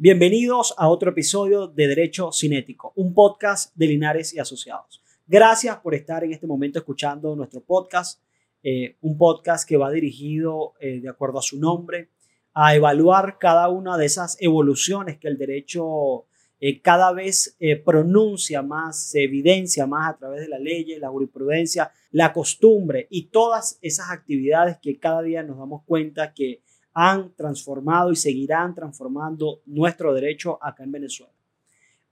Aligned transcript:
Bienvenidos 0.00 0.74
a 0.78 0.88
otro 0.88 1.10
episodio 1.10 1.66
de 1.66 1.88
Derecho 1.88 2.30
Cinético, 2.30 2.92
un 2.94 3.12
podcast 3.14 3.74
de 3.74 3.88
Linares 3.88 4.32
y 4.32 4.38
Asociados. 4.38 5.02
Gracias 5.26 5.76
por 5.78 5.92
estar 5.92 6.22
en 6.22 6.32
este 6.32 6.46
momento 6.46 6.78
escuchando 6.78 7.34
nuestro 7.34 7.62
podcast, 7.62 8.22
eh, 8.62 8.94
un 9.00 9.18
podcast 9.18 9.68
que 9.68 9.76
va 9.76 9.90
dirigido, 9.90 10.74
eh, 10.78 11.00
de 11.00 11.08
acuerdo 11.08 11.40
a 11.40 11.42
su 11.42 11.58
nombre, 11.58 12.10
a 12.54 12.76
evaluar 12.76 13.38
cada 13.40 13.68
una 13.70 13.98
de 13.98 14.06
esas 14.06 14.36
evoluciones 14.40 15.18
que 15.18 15.26
el 15.26 15.36
derecho 15.36 16.26
eh, 16.60 16.80
cada 16.80 17.12
vez 17.12 17.56
pronuncia 17.84 18.62
más, 18.62 19.12
evidencia 19.16 19.88
más 19.88 20.14
a 20.14 20.16
través 20.16 20.42
de 20.42 20.48
la 20.48 20.60
ley, 20.60 20.96
la 21.00 21.08
jurisprudencia, 21.08 21.90
la 22.12 22.32
costumbre 22.32 23.08
y 23.10 23.30
todas 23.30 23.80
esas 23.82 24.12
actividades 24.12 24.78
que 24.80 24.96
cada 25.00 25.22
día 25.22 25.42
nos 25.42 25.58
damos 25.58 25.82
cuenta 25.84 26.34
que 26.34 26.62
han 27.00 27.32
transformado 27.36 28.10
y 28.10 28.16
seguirán 28.16 28.74
transformando 28.74 29.60
nuestro 29.66 30.12
derecho 30.12 30.58
acá 30.60 30.82
en 30.82 30.90
Venezuela. 30.90 31.32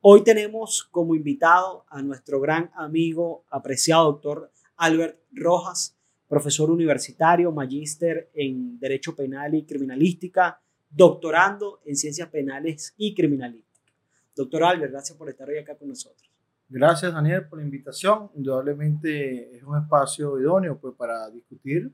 Hoy 0.00 0.22
tenemos 0.22 0.84
como 0.92 1.16
invitado 1.16 1.84
a 1.88 2.00
nuestro 2.02 2.40
gran 2.40 2.70
amigo, 2.76 3.42
apreciado 3.50 4.12
doctor 4.12 4.52
Albert 4.76 5.18
Rojas, 5.32 5.96
profesor 6.28 6.70
universitario, 6.70 7.50
magíster 7.50 8.30
en 8.32 8.78
Derecho 8.78 9.16
Penal 9.16 9.56
y 9.56 9.64
Criminalística, 9.64 10.60
doctorando 10.88 11.80
en 11.84 11.96
Ciencias 11.96 12.28
Penales 12.28 12.94
y 12.96 13.12
Criminalística. 13.12 13.92
Doctor 14.36 14.62
Albert, 14.62 14.92
gracias 14.92 15.18
por 15.18 15.28
estar 15.28 15.48
hoy 15.48 15.58
acá 15.58 15.74
con 15.74 15.88
nosotros. 15.88 16.30
Gracias, 16.68 17.12
Daniel, 17.12 17.48
por 17.48 17.58
la 17.58 17.64
invitación. 17.64 18.30
Indudablemente 18.36 19.56
es 19.56 19.64
un 19.64 19.78
espacio 19.78 20.38
idóneo 20.38 20.78
pues, 20.78 20.94
para 20.94 21.28
discutir 21.28 21.90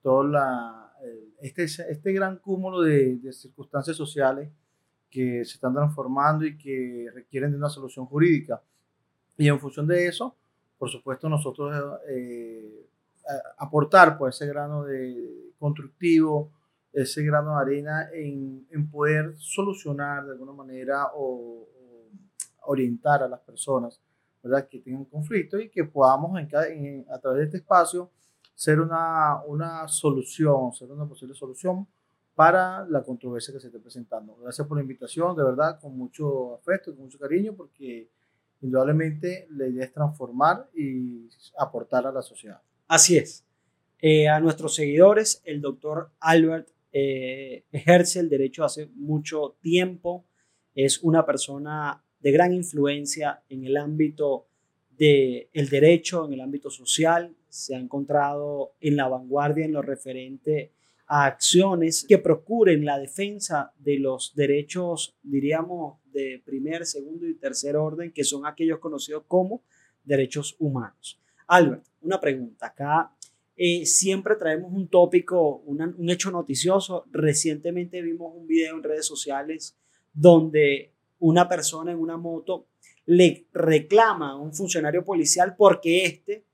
toda 0.00 0.24
la 0.24 0.89
este, 1.40 1.64
este 1.64 2.12
gran 2.12 2.38
cúmulo 2.38 2.82
de, 2.82 3.18
circunstancias 3.32 3.96
sociales 3.96 4.50
que 5.10 5.44
se 5.44 5.54
están 5.54 5.74
transformando 5.74 6.44
y 6.44 6.56
que 6.56 7.08
requieren 7.12 7.50
de 7.50 7.56
una 7.56 7.68
solución 7.68 8.06
jurídica. 8.06 8.62
Y 9.36 9.48
en 9.48 9.58
función 9.58 9.86
de 9.86 10.06
eso, 10.06 10.36
por 10.78 10.88
supuesto, 10.88 11.28
nosotros 11.28 11.98
eh, 12.08 12.86
aportar 13.58 14.18
pues, 14.18 14.36
ese 14.36 14.46
grano 14.46 14.84
de 14.84 15.52
constructivo, 15.58 16.52
ese 16.92 17.22
grano 17.22 17.56
de 17.56 17.62
arena 17.62 18.08
en, 18.12 18.66
en 18.70 18.90
poder 18.90 19.34
solucionar 19.36 20.24
de 20.24 20.32
alguna 20.32 20.52
manera 20.52 21.08
o, 21.14 21.66
orientar 22.62 23.22
a 23.22 23.28
las 23.28 23.40
personas 23.40 24.00
¿verdad? 24.42 24.68
que 24.68 24.80
tengan 24.80 25.04
conflicto 25.06 25.58
y 25.58 25.70
que 25.70 25.84
podamos 25.84 26.38
en 26.38 27.06
a 27.10 27.18
través 27.18 27.38
de 27.38 27.44
este 27.46 27.56
espacio 27.56 28.10
ser 28.60 28.78
una, 28.78 29.42
una 29.46 29.88
solución, 29.88 30.70
ser 30.74 30.92
una 30.92 31.08
posible 31.08 31.34
solución 31.34 31.86
para 32.34 32.84
la 32.84 33.02
controversia 33.02 33.54
que 33.54 33.58
se 33.58 33.68
esté 33.68 33.78
presentando. 33.78 34.36
Gracias 34.36 34.66
por 34.68 34.76
la 34.76 34.82
invitación, 34.82 35.34
de 35.34 35.42
verdad, 35.42 35.80
con 35.80 35.96
mucho 35.96 36.56
afecto, 36.56 36.94
con 36.94 37.04
mucho 37.04 37.18
cariño, 37.18 37.54
porque 37.56 38.10
indudablemente 38.60 39.46
la 39.52 39.66
idea 39.66 39.86
es 39.86 39.94
transformar 39.94 40.68
y 40.74 41.26
aportar 41.58 42.06
a 42.06 42.12
la 42.12 42.20
sociedad. 42.20 42.60
Así 42.86 43.16
es. 43.16 43.46
Eh, 43.98 44.28
a 44.28 44.38
nuestros 44.40 44.74
seguidores, 44.74 45.40
el 45.46 45.62
doctor 45.62 46.10
Albert 46.20 46.68
eh, 46.92 47.64
ejerce 47.72 48.20
el 48.20 48.28
derecho 48.28 48.62
hace 48.62 48.90
mucho 48.94 49.56
tiempo, 49.62 50.26
es 50.74 51.02
una 51.02 51.24
persona 51.24 52.04
de 52.20 52.30
gran 52.30 52.52
influencia 52.52 53.42
en 53.48 53.64
el 53.64 53.78
ámbito 53.78 54.48
del 54.90 55.48
el 55.50 55.70
derecho, 55.70 56.26
en 56.26 56.34
el 56.34 56.42
ámbito 56.42 56.68
social, 56.68 57.34
se 57.50 57.74
ha 57.74 57.78
encontrado 57.78 58.72
en 58.80 58.96
la 58.96 59.08
vanguardia 59.08 59.64
en 59.64 59.72
lo 59.72 59.82
referente 59.82 60.72
a 61.06 61.26
acciones 61.26 62.06
que 62.08 62.18
procuren 62.18 62.84
la 62.84 62.98
defensa 62.98 63.72
de 63.78 63.98
los 63.98 64.32
derechos, 64.34 65.16
diríamos, 65.22 65.98
de 66.12 66.40
primer, 66.44 66.86
segundo 66.86 67.26
y 67.26 67.34
tercer 67.34 67.76
orden, 67.76 68.12
que 68.12 68.24
son 68.24 68.46
aquellos 68.46 68.78
conocidos 68.78 69.24
como 69.26 69.62
derechos 70.04 70.56
humanos. 70.60 71.20
Albert, 71.48 71.84
una 72.02 72.20
pregunta. 72.20 72.66
Acá 72.66 73.12
eh, 73.56 73.84
siempre 73.86 74.36
traemos 74.36 74.72
un 74.72 74.88
tópico, 74.88 75.56
un 75.66 76.10
hecho 76.10 76.30
noticioso. 76.30 77.04
Recientemente 77.10 78.00
vimos 78.02 78.32
un 78.34 78.46
video 78.46 78.76
en 78.76 78.82
redes 78.82 79.06
sociales 79.06 79.76
donde 80.12 80.92
una 81.18 81.48
persona 81.48 81.92
en 81.92 81.98
una 81.98 82.16
moto 82.16 82.68
le 83.06 83.46
reclama 83.52 84.30
a 84.30 84.36
un 84.36 84.54
funcionario 84.54 85.04
policial 85.04 85.56
porque 85.56 86.04
éste 86.04 86.44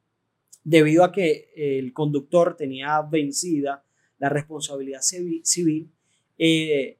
debido 0.69 1.04
a 1.04 1.12
que 1.12 1.53
el 1.54 1.93
conductor 1.93 2.56
tenía 2.56 3.00
vencida 3.03 3.84
la 4.19 4.28
responsabilidad 4.28 5.00
civil, 5.00 5.93
eh, 6.37 6.99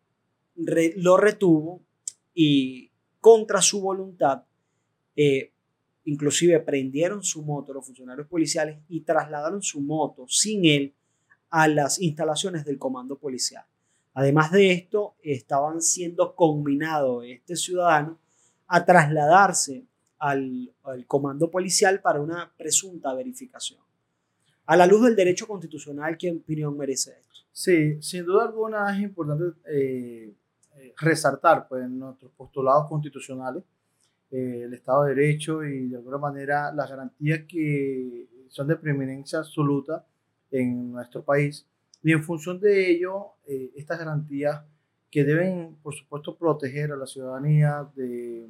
lo 0.55 1.17
retuvo 1.17 1.83
y 2.33 2.93
contra 3.21 3.61
su 3.61 3.81
voluntad, 3.81 4.45
eh, 5.17 5.51
inclusive 6.05 6.61
prendieron 6.61 7.25
su 7.25 7.43
moto 7.43 7.73
los 7.73 7.85
funcionarios 7.85 8.29
policiales 8.29 8.79
y 8.89 9.01
trasladaron 9.01 9.61
su 9.63 9.81
moto 9.81 10.29
sin 10.29 10.65
él 10.65 10.95
a 11.51 11.67
las 11.67 12.01
instalaciones 12.01 12.65
del 12.65 12.79
comando 12.79 13.19
policial. 13.19 13.65
Además 14.15 14.53
de 14.53 14.71
esto, 14.71 15.17
estaban 15.25 15.83
siendo 15.83 16.37
combinados 16.37 17.25
este 17.27 17.57
ciudadano 17.57 18.21
a 18.69 18.85
trasladarse 18.85 19.87
al, 20.19 20.75
comando 21.07 21.51
policial 21.51 22.01
para 22.01 22.21
una 22.21 22.53
presunta 22.57 23.15
verificación. 23.15 23.81
A 24.67 24.77
la 24.77 24.87
luz 24.87 25.05
del 25.05 25.17
derecho 25.17 25.47
constitucional, 25.47 26.17
¿qué 26.19 26.31
opinión 26.31 26.77
merece 26.77 27.13
esto? 27.21 27.41
Sí, 27.53 28.03
sin 28.03 28.25
duda 28.25 28.45
alguna 28.45 28.95
es 28.95 29.03
importante 29.03 29.59
eh, 29.71 30.35
eh, 30.77 30.95
resaltar 30.99 31.69
pues, 31.69 31.89
nuestros 31.89 32.33
postulados 32.33 32.89
constitucionales, 32.89 33.63
eh, 34.31 34.63
el 34.65 34.75
Estado 34.75 35.05
de 35.05 35.15
Derecho 35.15 35.65
y 35.65 35.89
de 35.89 35.97
alguna 35.97 36.19
manera 36.19 36.73
las 36.73 36.91
garantías 36.91 37.41
que 37.49 38.27
son 38.49 38.67
de 38.67 38.77
preeminencia 38.77 39.39
absoluta 39.39 40.05
en 40.51 40.93
nuestro 40.93 41.23
país. 41.23 41.67
Y 42.03 42.13
en 42.13 42.23
función 42.23 42.61
de 42.61 42.91
ello, 42.91 43.33
estas 43.75 43.99
garantías 43.99 44.63
que 45.11 45.25
deben, 45.25 45.77
por 45.83 45.95
supuesto, 45.95 46.37
proteger 46.37 46.93
a 46.93 46.97
la 46.97 47.07
ciudadanía 47.07 47.89
de 47.97 48.47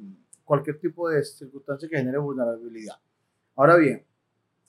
cualquier 0.47 0.79
tipo 0.79 1.09
de 1.09 1.21
circunstancia 1.23 1.89
que 1.89 1.97
genere 1.97 2.17
vulnerabilidad. 2.17 2.95
Ahora 3.57 3.75
bien, 3.75 4.05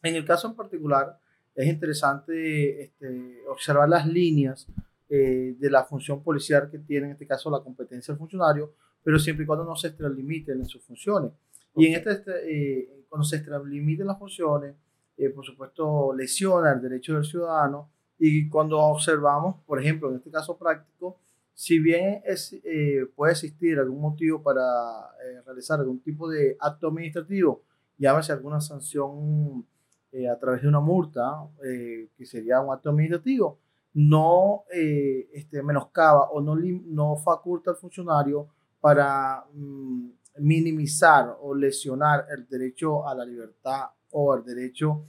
en 0.02 0.16
el 0.16 0.24
caso 0.24 0.48
en 0.48 0.56
particular, 0.56 1.18
es 1.54 1.68
interesante 1.68 2.82
este, 2.82 3.42
observar 3.48 3.88
las 3.88 4.04
líneas 4.04 4.66
eh, 5.08 5.54
de 5.56 5.70
la 5.70 5.84
función 5.84 6.22
policial 6.22 6.68
que 6.68 6.80
tiene, 6.80 7.06
en 7.06 7.12
este 7.12 7.28
caso, 7.28 7.48
la 7.48 7.60
competencia 7.60 8.12
del 8.12 8.18
funcionario, 8.18 8.74
pero 9.04 9.20
siempre 9.20 9.44
y 9.44 9.46
cuando 9.46 9.64
no 9.64 9.76
se 9.76 9.88
extralimiten 9.88 10.58
en 10.58 10.66
sus 10.66 10.82
funciones. 10.82 11.30
Y 11.76 11.86
en 11.86 11.94
este, 11.94 12.10
este 12.10 12.32
eh, 12.80 13.04
cuando 13.08 13.24
se 13.24 13.36
extralimiten 13.36 14.08
las 14.08 14.18
funciones, 14.18 14.74
eh, 15.16 15.30
por 15.30 15.44
supuesto, 15.44 16.12
lesiona 16.12 16.72
el 16.72 16.82
derecho 16.82 17.14
del 17.14 17.24
ciudadano. 17.24 17.88
Y 18.18 18.48
cuando 18.48 18.80
observamos, 18.80 19.62
por 19.64 19.80
ejemplo, 19.80 20.10
en 20.10 20.16
este 20.16 20.30
caso 20.30 20.58
práctico, 20.58 21.20
si 21.58 21.80
bien 21.80 22.22
es, 22.24 22.52
eh, 22.62 23.04
puede 23.16 23.32
existir 23.32 23.80
algún 23.80 24.00
motivo 24.00 24.40
para 24.40 24.62
eh, 24.62 25.42
realizar 25.44 25.80
algún 25.80 26.00
tipo 26.00 26.28
de 26.28 26.56
acto 26.60 26.86
administrativo, 26.86 27.64
llámese 27.96 28.30
alguna 28.30 28.60
sanción 28.60 29.66
eh, 30.12 30.28
a 30.28 30.38
través 30.38 30.62
de 30.62 30.68
una 30.68 30.78
multa, 30.78 31.48
que 31.60 32.24
sería 32.26 32.60
un 32.60 32.72
acto 32.72 32.90
administrativo, 32.90 33.58
no 33.94 34.66
este, 34.70 35.60
menoscaba 35.64 36.30
o 36.30 36.40
no, 36.40 36.54
no 36.54 37.16
faculta 37.16 37.72
al 37.72 37.76
funcionario 37.76 38.46
para 38.80 39.44
mm, 39.52 40.10
minimizar 40.38 41.38
o 41.40 41.56
lesionar 41.56 42.26
el 42.30 42.46
derecho 42.46 43.04
a 43.04 43.16
la 43.16 43.24
libertad 43.24 43.86
o 44.12 44.32
el 44.32 44.44
derecho 44.44 45.02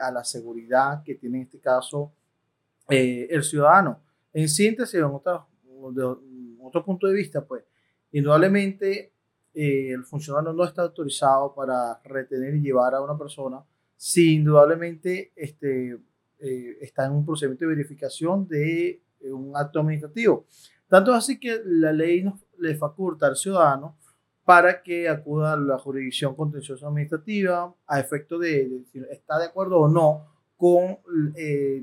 a 0.00 0.10
la 0.10 0.24
seguridad 0.24 1.04
que 1.04 1.14
tiene 1.14 1.36
en 1.38 1.44
este 1.44 1.60
caso 1.60 2.10
el 2.88 3.44
ciudadano. 3.44 4.00
En 4.32 4.48
síntesis, 4.48 4.96
en 4.96 5.04
otras 5.04 5.42
de 5.92 6.16
otro 6.60 6.84
punto 6.84 7.06
de 7.06 7.14
vista, 7.14 7.44
pues 7.44 7.64
indudablemente 8.12 9.12
eh, 9.54 9.90
el 9.92 10.04
funcionario 10.04 10.52
no 10.52 10.64
está 10.64 10.82
autorizado 10.82 11.54
para 11.54 12.00
retener 12.04 12.54
y 12.54 12.60
llevar 12.60 12.94
a 12.94 13.00
una 13.00 13.18
persona 13.18 13.64
si 13.96 14.34
indudablemente 14.34 15.32
este, 15.34 15.98
eh, 16.38 16.78
está 16.80 17.06
en 17.06 17.12
un 17.12 17.26
procedimiento 17.26 17.64
de 17.64 17.74
verificación 17.74 18.46
de 18.46 19.02
eh, 19.20 19.32
un 19.32 19.56
acto 19.56 19.80
administrativo. 19.80 20.46
Tanto 20.86 21.12
así 21.12 21.40
que 21.40 21.60
la 21.64 21.92
ley 21.92 22.24
le 22.58 22.76
faculta 22.76 23.26
al 23.26 23.36
ciudadano 23.36 23.96
para 24.44 24.82
que 24.82 25.08
acuda 25.08 25.54
a 25.54 25.56
la 25.56 25.78
jurisdicción 25.78 26.34
contenciosa 26.34 26.86
administrativa 26.86 27.74
a 27.86 28.00
efecto 28.00 28.38
de, 28.38 28.84
si 28.92 29.00
está 29.10 29.38
de 29.38 29.46
acuerdo 29.46 29.80
o 29.80 29.88
no 29.88 30.26
con 30.56 30.98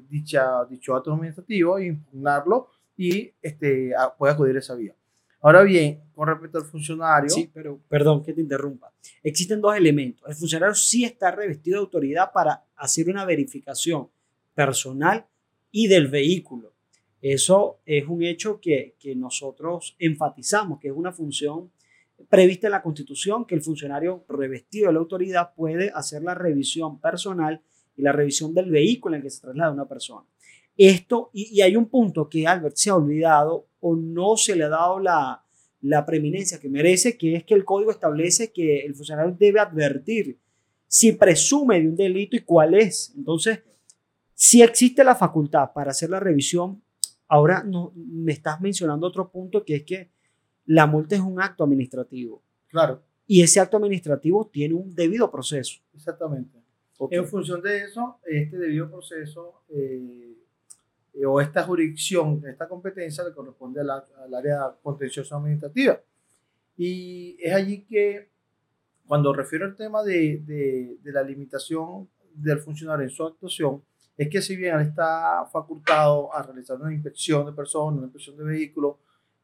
dicha, 0.10 0.66
dicho 0.66 0.96
acto 0.96 1.14
administrativo 1.14 1.78
e 1.78 1.88
impugnarlo 1.88 2.70
y 2.98 3.32
este, 3.42 3.92
puede 4.18 4.34
acudir 4.34 4.56
a 4.56 4.60
esa 4.60 4.76
vía. 4.76 4.96
Ahora 5.42 5.62
bien, 5.62 6.02
con 6.14 6.28
respecto 6.28 6.58
al 6.58 6.66
funcionario. 6.66 7.30
Sí, 7.30 7.50
pero 7.54 7.80
perdón 7.88 8.24
que 8.24 8.34
te 8.34 8.42
interrumpa. 8.42 8.92
Existen 9.22 9.62
dos 9.62 9.76
elementos. 9.76 10.28
El 10.28 10.36
funcionario 10.36 10.74
sí 10.74 11.04
está 11.04 11.30
revestido 11.32 11.78
de 11.78 11.86
autoridad 11.86 12.32
para 12.34 12.66
hacer 12.76 13.10
una 13.10 13.26
verificación 13.26 14.10
personal 14.56 15.26
y 15.72 15.88
del 15.88 16.08
vehículo. 16.08 16.74
Eso 17.22 17.80
es 17.86 18.08
un 18.08 18.24
hecho 18.24 18.60
que, 18.60 18.96
que 19.00 19.16
nosotros 19.16 19.96
enfatizamos, 20.00 20.80
que 20.80 20.88
es 20.88 20.94
una 20.96 21.12
función 21.12 21.72
prevista 22.30 22.68
en 22.68 22.72
la 22.72 22.82
Constitución, 22.82 23.46
que 23.46 23.56
el 23.56 23.62
funcionario 23.62 24.26
revestido 24.30 24.88
de 24.88 24.94
la 24.94 25.00
autoridad 25.00 25.54
puede 25.54 25.92
hacer 25.94 26.24
la 26.24 26.34
revisión 26.34 27.00
personal 27.00 27.62
y 27.96 28.02
la 28.02 28.12
revisión 28.12 28.54
del 28.54 28.72
vehículo 28.72 29.16
en 29.16 29.22
que 29.22 29.30
se 29.30 29.42
traslada 29.42 29.72
una 29.72 29.88
persona. 29.88 30.26
Esto, 30.78 31.30
y, 31.34 31.62
hay 31.62 31.76
un 31.76 31.88
punto 31.88 32.28
que 32.30 32.48
Albert 32.48 32.76
se 32.76 32.90
ha 32.90 32.96
olvidado 32.96 33.68
o 33.80 33.96
no 33.96 34.36
se 34.36 34.56
le 34.56 34.66
ha 34.66 34.70
dado 34.70 35.00
la, 35.00 35.44
la 35.82 36.06
preeminencia 36.06 36.60
que 36.60 36.70
merece, 36.70 37.18
que 37.18 37.36
es 37.36 37.44
que 37.44 37.54
el 37.54 37.64
código 37.64 37.92
establece 37.92 38.52
que 38.52 38.82
el 38.82 38.96
funcionario 38.96 39.36
debe 39.38 39.60
advertir 39.60 40.40
si 40.88 41.12
presume 41.14 41.82
de 41.82 41.88
un 41.88 41.96
delito 41.96 42.36
y 42.36 42.42
cuál 42.42 42.74
es. 42.74 43.14
Entonces, 43.16 43.62
si 44.34 44.62
existe 44.62 45.04
la 45.04 45.16
facultad 45.16 45.72
para 45.74 45.92
hacer 45.92 46.10
la 46.10 46.20
revisión, 46.20 46.82
ahora 47.28 47.64
no, 47.64 47.94
me 47.96 48.34
estás 48.34 48.60
mencionando 48.62 49.08
otro 49.08 49.32
punto 49.32 49.64
que 49.64 49.76
es 49.76 49.84
que 49.84 50.12
la 50.66 50.88
multa 50.88 51.16
es 51.16 51.22
un 51.22 51.42
acto 51.42 51.64
administrativo. 51.64 52.44
Claro. 52.68 53.04
Y 53.28 53.42
ese 53.42 53.60
acto 53.60 53.78
administrativo 53.78 54.48
tiene 54.48 54.74
un 54.74 54.94
debido 54.94 55.32
proceso. 55.32 55.80
Exactamente. 55.94 56.60
En 57.12 57.26
función 57.26 57.62
de 57.62 57.84
eso, 57.84 58.20
este 58.26 58.58
debido 58.58 58.90
proceso 58.90 59.64
eh, 59.70 60.38
o 61.26 61.40
esta 61.40 61.64
jurisdicción, 61.64 62.42
esta 62.48 62.68
competencia 62.68 63.24
le 63.24 63.34
corresponde 63.34 63.82
al, 63.82 64.34
área 64.34 64.76
contenciosa 64.82 65.38
administrativa. 65.38 66.02
Y 66.78 67.38
es 67.40 67.54
allí 67.54 67.86
que, 67.86 68.30
cuando 69.08 69.32
refiero 69.32 69.66
al 69.66 69.76
tema 69.76 70.04
de, 70.04 70.42
de, 70.46 70.98
de, 71.02 71.12
la 71.12 71.24
limitación 71.24 72.10
del 72.34 72.60
funcionario 72.60 73.06
en 73.06 73.12
su 73.12 73.24
actuación, 73.24 73.82
es 74.18 74.30
que 74.30 74.42
si 74.42 74.56
bien 74.56 74.80
está 74.80 75.46
facultado 75.52 76.34
a 76.34 76.42
realizar 76.42 76.80
una 76.82 76.94
inspección 76.94 77.46
de 77.46 77.54
personas, 77.54 77.98
una 77.98 78.08
inspección 78.08 78.38
de 78.38 78.44
vehículos, 78.44 78.98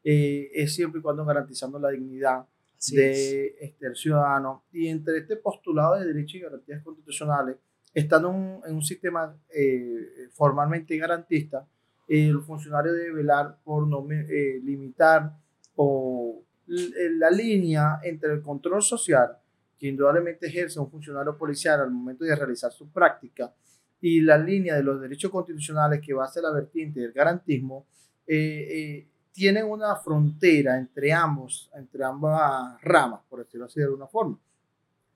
eh, 0.04 0.50
es 0.52 0.74
siempre 0.74 0.98
y 0.98 1.02
cuando 1.02 1.24
garantizando 1.24 1.78
la 1.78 1.90
dignidad 1.90 2.46
de 2.90 3.54
este, 3.60 3.94
ciudadano. 3.94 4.64
Y 4.72 4.88
entre 4.88 5.18
este 5.18 5.36
postulado 5.36 5.98
de 5.98 6.06
derechos 6.06 6.34
y 6.34 6.40
garantías 6.40 6.82
constitucionales, 6.82 7.56
estando 7.94 8.30
en 8.64 8.74
un, 8.74 8.82
sistema 8.82 9.36
eh, 9.54 10.28
formalmente 10.32 10.96
garantista, 10.96 11.66
el 12.08 12.40
funcionario 12.40 12.92
debe 12.92 13.12
velar 13.12 13.58
por 13.62 13.86
no 13.86 14.06
eh, 14.10 14.60
limitar 14.62 15.36
o 15.76 16.42
la 16.66 17.30
línea 17.30 18.00
entre 18.02 18.32
el 18.32 18.42
control 18.42 18.82
social 18.82 19.36
que 19.78 19.88
indudablemente 19.88 20.46
ejerce 20.46 20.78
un 20.78 20.90
funcionario 20.90 21.36
policial 21.36 21.80
al 21.80 21.90
momento 21.90 22.24
de 22.24 22.34
realizar 22.36 22.72
su 22.72 22.90
práctica 22.90 23.52
y 24.00 24.20
la 24.20 24.38
línea 24.38 24.74
de 24.76 24.82
los 24.82 25.00
derechos 25.00 25.30
constitucionales 25.30 26.00
que 26.00 26.14
va 26.14 26.24
a 26.24 26.28
ser 26.28 26.42
la 26.42 26.52
vertiente 26.52 27.00
del 27.00 27.12
garantismo, 27.12 27.86
eh, 28.26 29.06
tienen 29.32 29.64
una 29.64 29.96
frontera 29.96 30.78
entre 30.78 31.12
ambos, 31.12 31.70
entre 31.74 32.04
ambas 32.04 32.80
ramas, 32.82 33.20
por 33.28 33.40
decirlo 33.40 33.66
así 33.66 33.80
de 33.80 33.86
alguna 33.86 34.06
forma. 34.06 34.38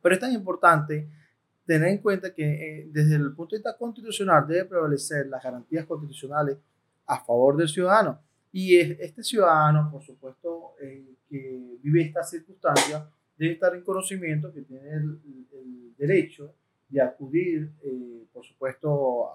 Pero 0.02 0.14
es 0.14 0.20
tan 0.20 0.32
importante 0.32 1.08
tener 1.66 1.88
en 1.88 1.98
cuenta 1.98 2.32
que 2.32 2.44
eh, 2.44 2.88
desde 2.90 3.16
el 3.16 3.34
punto 3.34 3.54
de 3.54 3.58
vista 3.58 3.76
constitucional 3.76 4.46
debe 4.46 4.64
prevalecer 4.66 5.26
las 5.26 5.42
garantías 5.42 5.84
constitucionales 5.84 6.56
a 7.06 7.22
favor 7.24 7.56
del 7.56 7.68
ciudadano. 7.68 8.20
Y 8.52 8.76
este 8.76 9.22
ciudadano, 9.22 9.90
por 9.90 10.02
supuesto, 10.02 10.74
eh, 10.80 11.04
que 11.28 11.76
vive 11.82 12.02
esta 12.02 12.22
circunstancia, 12.22 13.06
debe 13.36 13.54
estar 13.54 13.74
en 13.74 13.82
conocimiento 13.82 14.52
que 14.52 14.62
tiene 14.62 14.90
el, 14.90 15.20
derecho 15.98 16.54
de 16.90 17.00
acudir, 17.00 17.72
eh, 17.82 18.26
por 18.30 18.44
supuesto, 18.44 19.30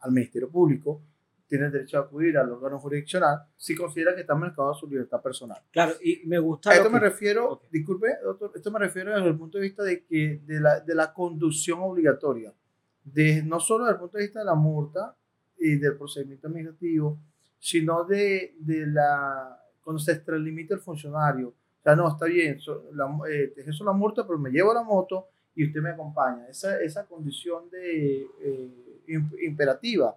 al 0.00 0.10
Ministerio 0.10 0.50
Público 0.50 1.02
tiene 1.50 1.68
derecho 1.68 1.98
a 1.98 2.02
acudir 2.02 2.38
al 2.38 2.48
órgano 2.52 2.78
jurisdiccional 2.78 3.40
si 3.56 3.74
considera 3.74 4.14
que 4.14 4.20
está 4.20 4.36
marcado 4.36 4.72
su 4.72 4.86
libertad 4.86 5.20
personal. 5.20 5.58
Claro, 5.72 5.94
y 6.00 6.22
me 6.24 6.38
gusta... 6.38 6.70
A 6.70 6.76
esto 6.76 6.88
me 6.88 7.00
refiero, 7.00 7.62
disculpe, 7.72 8.06
doctor, 8.22 8.52
esto 8.54 8.70
me 8.70 8.78
refiero 8.78 9.12
desde 9.12 9.30
el 9.30 9.36
punto 9.36 9.58
de 9.58 9.62
vista 9.64 9.82
de, 9.82 10.04
que, 10.04 10.40
de, 10.46 10.60
la, 10.60 10.78
de 10.78 10.94
la 10.94 11.12
conducción 11.12 11.80
obligatoria, 11.80 12.54
de, 13.02 13.42
no 13.42 13.58
solo 13.58 13.84
desde 13.84 13.94
el 13.94 14.00
punto 14.00 14.16
de 14.16 14.24
vista 14.24 14.38
de 14.38 14.44
la 14.44 14.54
multa 14.54 15.16
y 15.58 15.74
del 15.74 15.96
procedimiento 15.96 16.46
administrativo, 16.46 17.18
sino 17.58 18.04
de, 18.04 18.54
de 18.60 18.86
la, 18.86 19.60
cuando 19.82 19.98
se 19.98 20.12
extralimita 20.12 20.74
el 20.74 20.80
funcionario. 20.80 21.48
O 21.48 21.82
sea, 21.82 21.96
no, 21.96 22.06
está 22.06 22.26
bien, 22.26 22.60
so, 22.60 22.84
la, 22.94 23.06
eh, 23.28 23.52
la 23.56 23.92
multa, 23.92 24.24
pero 24.24 24.38
me 24.38 24.50
llevo 24.50 24.72
la 24.72 24.84
moto 24.84 25.26
y 25.56 25.66
usted 25.66 25.80
me 25.80 25.90
acompaña. 25.90 26.46
Esa, 26.46 26.80
esa 26.80 27.06
condición 27.06 27.68
de, 27.70 28.24
eh, 28.40 28.70
imperativa 29.42 30.16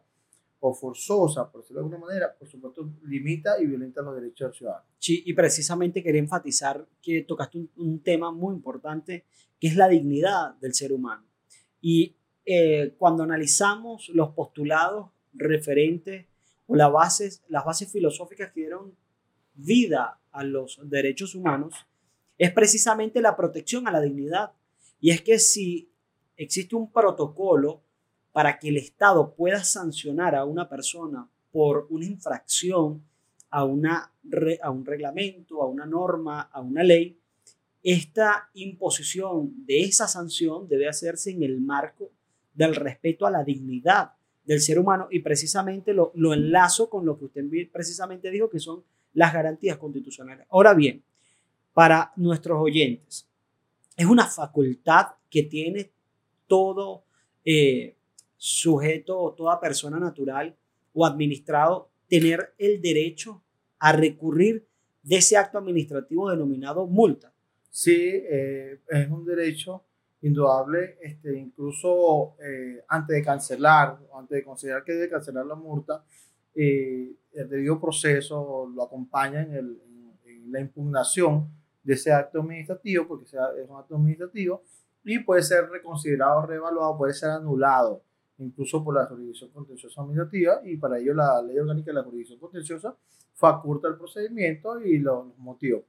o 0.66 0.74
forzosa, 0.74 1.52
por 1.52 1.60
decirlo 1.62 1.82
de 1.82 1.88
alguna 1.88 2.06
manera, 2.06 2.34
por 2.40 2.48
supuesto, 2.48 2.90
limita 3.04 3.62
y 3.62 3.66
violenta 3.66 4.02
los 4.02 4.16
derechos 4.16 4.48
del 4.48 4.58
ciudadano. 4.58 4.86
Sí, 4.98 5.22
y 5.26 5.34
precisamente 5.34 6.02
quería 6.02 6.22
enfatizar 6.22 6.88
que 7.02 7.24
tocaste 7.24 7.58
un, 7.58 7.70
un 7.76 8.00
tema 8.00 8.32
muy 8.32 8.56
importante, 8.56 9.26
que 9.60 9.68
es 9.68 9.76
la 9.76 9.90
dignidad 9.90 10.56
del 10.62 10.74
ser 10.74 10.94
humano. 10.94 11.26
Y 11.82 12.16
eh, 12.46 12.96
cuando 12.98 13.24
analizamos 13.24 14.08
los 14.14 14.30
postulados 14.30 15.10
referentes 15.34 16.28
o 16.68 16.78
las 16.78 16.94
bases, 16.94 17.44
las 17.50 17.66
bases 17.66 17.92
filosóficas 17.92 18.54
que 18.54 18.62
dieron 18.62 18.96
vida 19.56 20.22
a 20.32 20.46
los 20.46 20.80
derechos 20.86 21.36
humanos, 21.36 21.74
es 22.38 22.54
precisamente 22.54 23.22
la 23.22 23.36
protección 23.36 23.86
a 23.86 23.92
la 23.92 24.00
dignidad. 24.00 24.54
Y 25.02 25.12
es 25.12 25.22
que 25.22 25.40
si 25.40 25.92
existe 26.38 26.78
un 26.78 26.90
protocolo 26.90 27.82
para 28.34 28.60
que 28.60 28.68
el 28.70 28.78
Estado 28.78 29.34
pueda 29.34 29.64
sancionar 29.64 30.36
a 30.36 30.44
una 30.44 30.68
persona 30.68 31.30
por 31.52 31.88
una 31.90 32.06
infracción 32.06 33.02
a, 33.52 33.64
una, 33.64 34.12
a 34.62 34.70
un 34.72 34.86
reglamento, 34.86 35.62
a 35.62 35.68
una 35.68 35.86
norma, 35.86 36.42
a 36.52 36.60
una 36.60 36.84
ley, 36.84 37.20
esta 37.84 38.50
imposición 38.56 39.66
de 39.66 39.82
esa 39.82 40.08
sanción 40.08 40.68
debe 40.68 40.90
hacerse 40.90 41.30
en 41.30 41.44
el 41.44 41.62
marco 41.62 42.10
del 42.54 42.76
respeto 42.76 43.28
a 43.28 43.32
la 43.32 43.44
dignidad 43.44 44.14
del 44.44 44.60
ser 44.60 44.80
humano 44.80 45.08
y 45.12 45.20
precisamente 45.20 45.94
lo, 45.94 46.12
lo 46.16 46.34
enlazo 46.34 46.90
con 46.90 47.06
lo 47.06 47.18
que 47.18 47.26
usted 47.26 47.46
precisamente 47.72 48.32
dijo 48.32 48.50
que 48.50 48.60
son 48.60 48.84
las 49.14 49.32
garantías 49.34 49.78
constitucionales. 49.78 50.48
Ahora 50.50 50.74
bien, 50.74 51.04
para 51.74 52.12
nuestros 52.16 52.60
oyentes, 52.60 53.28
es 53.96 54.06
una 54.06 54.26
facultad 54.26 55.08
que 55.30 55.44
tiene 55.44 55.92
todo 56.48 57.04
eh, 57.46 57.96
sujeto 58.44 59.18
o 59.18 59.34
toda 59.34 59.58
persona 59.58 59.98
natural 59.98 60.54
o 60.94 61.06
administrado 61.06 61.88
tener 62.10 62.54
el 62.58 62.82
derecho 62.82 63.42
a 63.80 63.94
recurrir 63.94 64.68
de 65.02 65.16
ese 65.16 65.38
acto 65.38 65.60
administrativo 65.60 66.30
denominado 66.30 66.86
multa. 66.86 67.32
Sí, 67.70 67.96
eh, 67.96 68.82
es 68.90 69.10
un 69.10 69.24
derecho 69.24 69.86
indudable, 70.24 70.98
este, 71.02 71.38
incluso 71.38 72.36
eh, 72.44 72.84
antes 72.90 73.16
de 73.16 73.24
cancelar, 73.24 73.98
antes 74.14 74.36
de 74.36 74.44
considerar 74.44 74.84
que 74.84 74.92
debe 74.92 75.10
cancelar 75.10 75.46
la 75.46 75.56
multa, 75.56 76.04
eh, 76.54 77.16
el 77.32 77.48
debido 77.48 77.80
proceso 77.80 78.70
lo 78.76 78.84
acompaña 78.84 79.42
en, 79.42 79.54
el, 79.54 79.82
en, 80.26 80.52
la 80.52 80.60
impugnación 80.60 81.48
de 81.82 81.94
ese 81.94 82.12
acto 82.12 82.42
administrativo, 82.42 83.08
porque 83.08 83.24
es 83.24 83.70
un 83.70 83.78
acto 83.78 83.96
administrativo, 83.96 84.64
y 85.06 85.20
puede 85.20 85.44
ser 85.44 85.70
reconsiderado, 85.70 86.46
reevaluado, 86.46 86.98
puede 86.98 87.14
ser 87.14 87.30
anulado 87.30 88.04
incluso 88.40 88.84
por 88.84 88.96
la 88.96 89.06
jurisdicción 89.06 89.52
contenciosa 89.52 90.02
administrativa, 90.02 90.62
y 90.64 90.78
para 90.78 91.00
ello 91.00 91.14
la 91.14 91.42
ley 91.42 91.58
orgánica 91.58 91.92
de 91.92 91.96
la 91.96 92.04
jurisdicción 92.04 92.40
contenciosa 92.40 92.96
faculta 93.36 93.88
el 93.88 93.98
procedimiento 93.98 94.80
y 94.80 95.00
los, 95.00 95.38
motivos. 95.38 95.84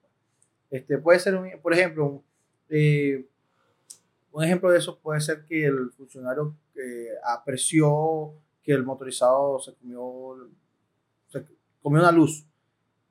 Este, 0.71 0.99
puede 0.99 1.19
ser, 1.19 1.37
un, 1.37 1.49
por 1.63 1.73
ejemplo, 1.73 2.07
un, 2.07 2.23
eh, 2.69 3.27
un, 4.33 4.45
ejemplo 4.45 4.71
de 4.71 4.79
eso 4.79 4.99
puede 4.99 5.21
ser 5.21 5.45
que 5.45 5.67
el 5.67 5.91
funcionario 5.93 6.57
eh, 6.75 7.11
apreció 7.25 8.33
que 8.63 8.73
el 8.73 8.83
motorizado 8.83 9.59
se 9.61 9.75
comió, 9.75 10.49
se 11.29 11.45
comió 11.83 12.01
una 12.01 12.11
luz, 12.11 12.45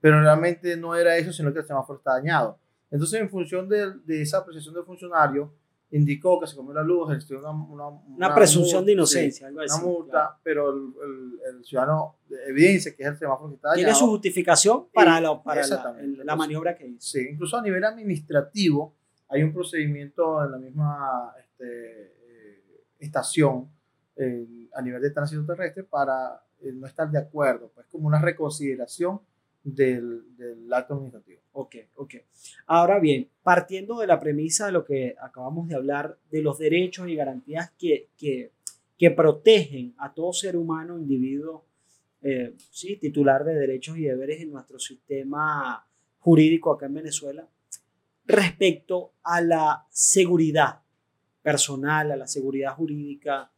pero 0.02 0.20
realmente 0.20 0.76
no 0.76 0.96
era 0.96 1.16
eso, 1.16 1.32
sino 1.32 1.54
que 1.54 1.60
el 1.60 1.66
semáforo 1.66 2.00
está 2.00 2.14
dañado. 2.14 2.58
Entonces, 2.92 3.22
en 3.22 3.30
función 3.30 3.70
de, 3.70 3.94
de 4.06 4.22
esa 4.22 4.40
apreciación 4.40 4.76
del 4.76 4.84
funcionario, 4.84 5.54
indicó 5.94 6.40
que 6.40 6.48
se 6.48 6.56
comió 6.56 6.74
la 6.74 6.82
luz, 6.82 7.08
una, 7.32 7.52
una, 7.52 7.88
una, 7.88 8.36
presunción 8.36 8.84
de 8.84 8.94
inocencia, 8.94 9.48
algo 9.48 9.62
así, 9.62 9.76
Una 9.76 9.84
multa, 9.84 10.40
pero 10.42 10.72
el, 10.72 11.40
el, 11.50 11.64
ciudadano 11.64 12.16
evidencia 12.48 12.96
que 12.96 13.04
es 13.04 13.10
el 13.10 13.18
semáforo 13.18 13.50
que 13.50 13.56
está 13.56 13.70
dañado. 13.70 13.86
Tiene 13.86 14.00
su 14.00 14.08
justificación 14.08 14.88
para, 14.92 15.22
la, 15.22 15.42
para 15.44 15.66
la, 15.68 15.96
la, 16.24 16.36
maniobra 16.36 16.76
que 16.76 16.88
hizo. 16.88 17.00
Sí, 17.00 17.28
incluso 17.32 17.58
a 17.58 17.62
nivel 17.62 17.84
administrativo 17.84 18.96
hay 19.30 19.44
un 19.44 19.54
procedimiento 19.54 20.44
en 20.44 20.52
la 20.52 20.58
misma 20.58 21.32
este, 21.40 22.06
eh, 22.06 22.64
estación 23.00 23.70
eh, 24.16 24.70
a 24.74 24.82
nivel 24.82 25.02
de 25.02 25.12
tránsito 25.12 25.46
terrestre 25.46 25.84
para 25.84 26.44
eh, 26.62 26.72
no 26.74 26.88
estar 26.88 27.10
de 27.10 27.20
acuerdo, 27.20 27.72
pues 27.74 27.86
como 27.88 28.08
una 28.08 28.20
reconsideración 28.20 29.22
del, 29.64 30.36
del 30.36 30.72
acto 30.74 30.94
administrativo. 30.94 31.42
Ok, 31.54 31.76
ok. 31.96 32.16
Ahora 32.68 33.00
bien, 33.00 33.30
partiendo 33.42 34.00
de 34.00 34.08
la 34.08 34.20
premisa 34.20 34.66
de 34.66 34.72
lo 34.72 34.84
que 34.84 35.16
acabamos 35.22 35.68
de 35.68 35.76
hablar, 35.76 36.18
de 36.30 36.42
los 36.42 36.58
derechos 36.58 37.08
y 37.08 37.16
garantías 37.16 37.72
que, 37.78 38.10
que, 38.18 38.52
que 38.98 39.12
protegen 39.12 39.94
a 39.98 40.14
todo 40.14 40.34
ser 40.34 40.58
humano, 40.58 40.98
individuo, 40.98 41.66
eh, 42.22 42.56
sí, 42.72 42.98
titular 42.98 43.44
de 43.44 43.54
derechos 43.54 43.98
y 43.98 44.04
deberes 44.04 44.42
en 44.42 44.52
nuestro 44.52 44.80
sistema 44.80 45.86
jurídico 46.20 46.72
acá 46.72 46.86
en 46.86 46.94
Venezuela, 46.94 47.48
respecto 48.26 49.14
a 49.24 49.42
la 49.42 49.86
seguridad 49.90 50.82
personal, 51.42 52.12
a 52.12 52.16
la 52.16 52.28
seguridad 52.28 52.74
jurídica 52.76 53.52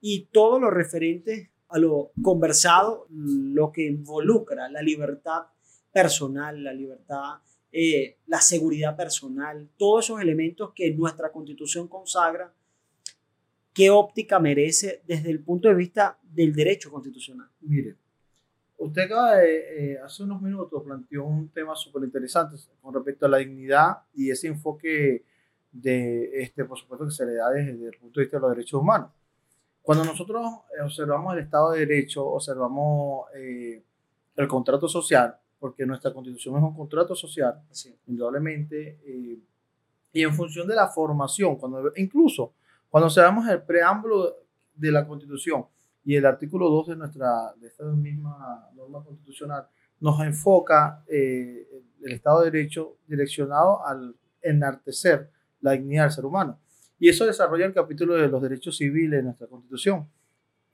y 0.00 0.26
todo 0.32 0.58
lo 0.58 0.68
referente 0.68 1.51
a 1.72 1.78
lo 1.78 2.12
conversado, 2.22 3.06
lo 3.10 3.72
que 3.72 3.86
involucra 3.86 4.68
la 4.68 4.82
libertad 4.82 5.44
personal, 5.92 6.62
la 6.62 6.72
libertad, 6.72 7.40
eh, 7.70 8.18
la 8.26 8.40
seguridad 8.40 8.96
personal, 8.96 9.68
todos 9.76 10.04
esos 10.04 10.20
elementos 10.20 10.72
que 10.74 10.92
nuestra 10.94 11.32
constitución 11.32 11.88
consagra, 11.88 12.52
¿qué 13.72 13.90
óptica 13.90 14.38
merece 14.38 15.02
desde 15.06 15.30
el 15.30 15.40
punto 15.42 15.68
de 15.68 15.74
vista 15.74 16.18
del 16.22 16.52
derecho 16.52 16.90
constitucional? 16.90 17.48
Mire, 17.60 17.96
usted 18.76 19.02
acaba 19.02 19.36
de, 19.36 19.92
eh, 19.94 19.98
hace 19.98 20.22
unos 20.22 20.42
minutos 20.42 20.82
planteó 20.82 21.24
un 21.24 21.48
tema 21.48 21.74
súper 21.74 22.04
interesante 22.04 22.56
con 22.80 22.92
respecto 22.94 23.26
a 23.26 23.30
la 23.30 23.38
dignidad 23.38 23.98
y 24.14 24.30
ese 24.30 24.48
enfoque 24.48 25.24
de, 25.70 26.42
este, 26.42 26.64
por 26.66 26.78
supuesto, 26.78 27.06
que 27.06 27.12
se 27.12 27.24
le 27.24 27.34
da 27.34 27.48
desde 27.50 27.88
el 27.88 27.96
punto 27.98 28.20
de 28.20 28.24
vista 28.26 28.36
de 28.36 28.40
los 28.42 28.50
derechos 28.50 28.80
humanos. 28.80 29.10
Cuando 29.82 30.04
nosotros 30.04 30.46
observamos 30.84 31.34
el 31.34 31.40
Estado 31.40 31.72
de 31.72 31.80
Derecho, 31.80 32.24
observamos 32.24 33.26
eh, 33.34 33.82
el 34.36 34.48
contrato 34.48 34.88
social, 34.88 35.36
porque 35.58 35.84
nuestra 35.84 36.12
constitución 36.12 36.56
es 36.56 36.62
un 36.62 36.74
contrato 36.74 37.16
social, 37.16 37.60
indudablemente, 38.06 39.00
eh, 39.04 39.38
y 40.12 40.22
en 40.22 40.32
función 40.34 40.68
de 40.68 40.76
la 40.76 40.88
formación, 40.88 41.56
cuando, 41.56 41.92
incluso 41.96 42.54
cuando 42.90 43.06
observamos 43.06 43.48
el 43.48 43.62
preámbulo 43.62 44.36
de 44.74 44.92
la 44.92 45.06
constitución 45.06 45.66
y 46.04 46.14
el 46.14 46.26
artículo 46.26 46.68
2 46.68 46.88
de, 46.88 46.96
nuestra, 46.96 47.54
de 47.58 47.68
esta 47.68 47.84
misma 47.84 48.68
norma 48.74 49.02
constitucional, 49.02 49.66
nos 50.00 50.20
enfoca 50.20 51.02
eh, 51.08 51.66
el 52.02 52.12
Estado 52.12 52.42
de 52.42 52.50
Derecho 52.50 52.98
direccionado 53.06 53.84
al 53.86 54.14
enartecer 54.42 55.30
la 55.60 55.72
dignidad 55.72 56.04
del 56.04 56.12
ser 56.12 56.24
humano. 56.24 56.58
Y 57.02 57.08
eso 57.08 57.26
desarrolla 57.26 57.66
el 57.66 57.74
capítulo 57.74 58.14
de 58.14 58.28
los 58.28 58.40
derechos 58.40 58.76
civiles 58.76 59.18
de 59.18 59.22
nuestra 59.24 59.48
Constitución. 59.48 60.08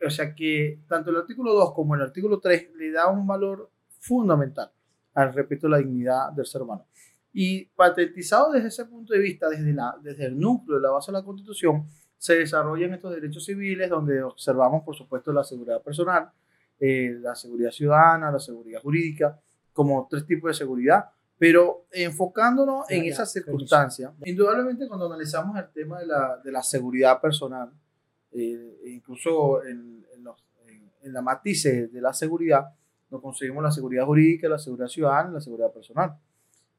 O 0.06 0.10
sea 0.10 0.34
que 0.34 0.82
tanto 0.86 1.08
el 1.08 1.16
artículo 1.16 1.54
2 1.54 1.72
como 1.72 1.94
el 1.94 2.02
artículo 2.02 2.38
3 2.38 2.72
le 2.76 2.90
da 2.90 3.08
un 3.08 3.26
valor 3.26 3.70
fundamental 3.98 4.70
al 5.14 5.32
respeto 5.32 5.68
a 5.68 5.70
la 5.70 5.78
dignidad 5.78 6.30
del 6.32 6.44
ser 6.44 6.60
humano. 6.60 6.86
Y 7.32 7.64
patentizado 7.64 8.52
desde 8.52 8.68
ese 8.68 8.84
punto 8.84 9.14
de 9.14 9.20
vista, 9.20 9.48
desde, 9.48 9.72
la, 9.72 9.96
desde 10.02 10.26
el 10.26 10.38
núcleo 10.38 10.76
de 10.76 10.82
la 10.82 10.90
base 10.90 11.10
de 11.10 11.16
la 11.16 11.24
Constitución, 11.24 11.86
se 12.18 12.36
desarrollan 12.36 12.92
estos 12.92 13.14
derechos 13.14 13.46
civiles 13.46 13.88
donde 13.88 14.22
observamos, 14.22 14.82
por 14.84 14.94
supuesto, 14.94 15.32
la 15.32 15.44
seguridad 15.44 15.80
personal, 15.80 16.30
eh, 16.78 17.16
la 17.22 17.34
seguridad 17.36 17.70
ciudadana, 17.70 18.30
la 18.30 18.38
seguridad 18.38 18.82
jurídica, 18.82 19.40
como 19.72 20.06
tres 20.10 20.26
tipos 20.26 20.50
de 20.50 20.54
seguridad 20.58 21.06
pero 21.38 21.86
enfocándonos 21.92 22.90
en 22.90 23.04
esa 23.04 23.24
circunstancia, 23.24 24.12
indudablemente 24.24 24.88
cuando 24.88 25.06
analizamos 25.06 25.56
el 25.56 25.68
tema 25.70 26.00
de 26.00 26.06
la, 26.06 26.36
de 26.42 26.50
la 26.50 26.62
seguridad 26.62 27.20
personal, 27.20 27.70
eh, 28.32 28.80
incluso 28.86 29.64
en, 29.64 30.04
en, 30.12 30.24
los, 30.24 30.44
en, 31.02 31.12
la 31.12 31.22
matices 31.22 31.92
de 31.92 32.00
la 32.00 32.12
seguridad, 32.12 32.74
nos 33.08 33.22
conseguimos 33.22 33.62
la 33.62 33.70
seguridad 33.70 34.04
jurídica, 34.04 34.48
la 34.48 34.58
seguridad 34.58 34.88
ciudadana 34.88 35.30
y 35.30 35.34
la 35.34 35.40
seguridad 35.40 35.72
personal. 35.72 36.18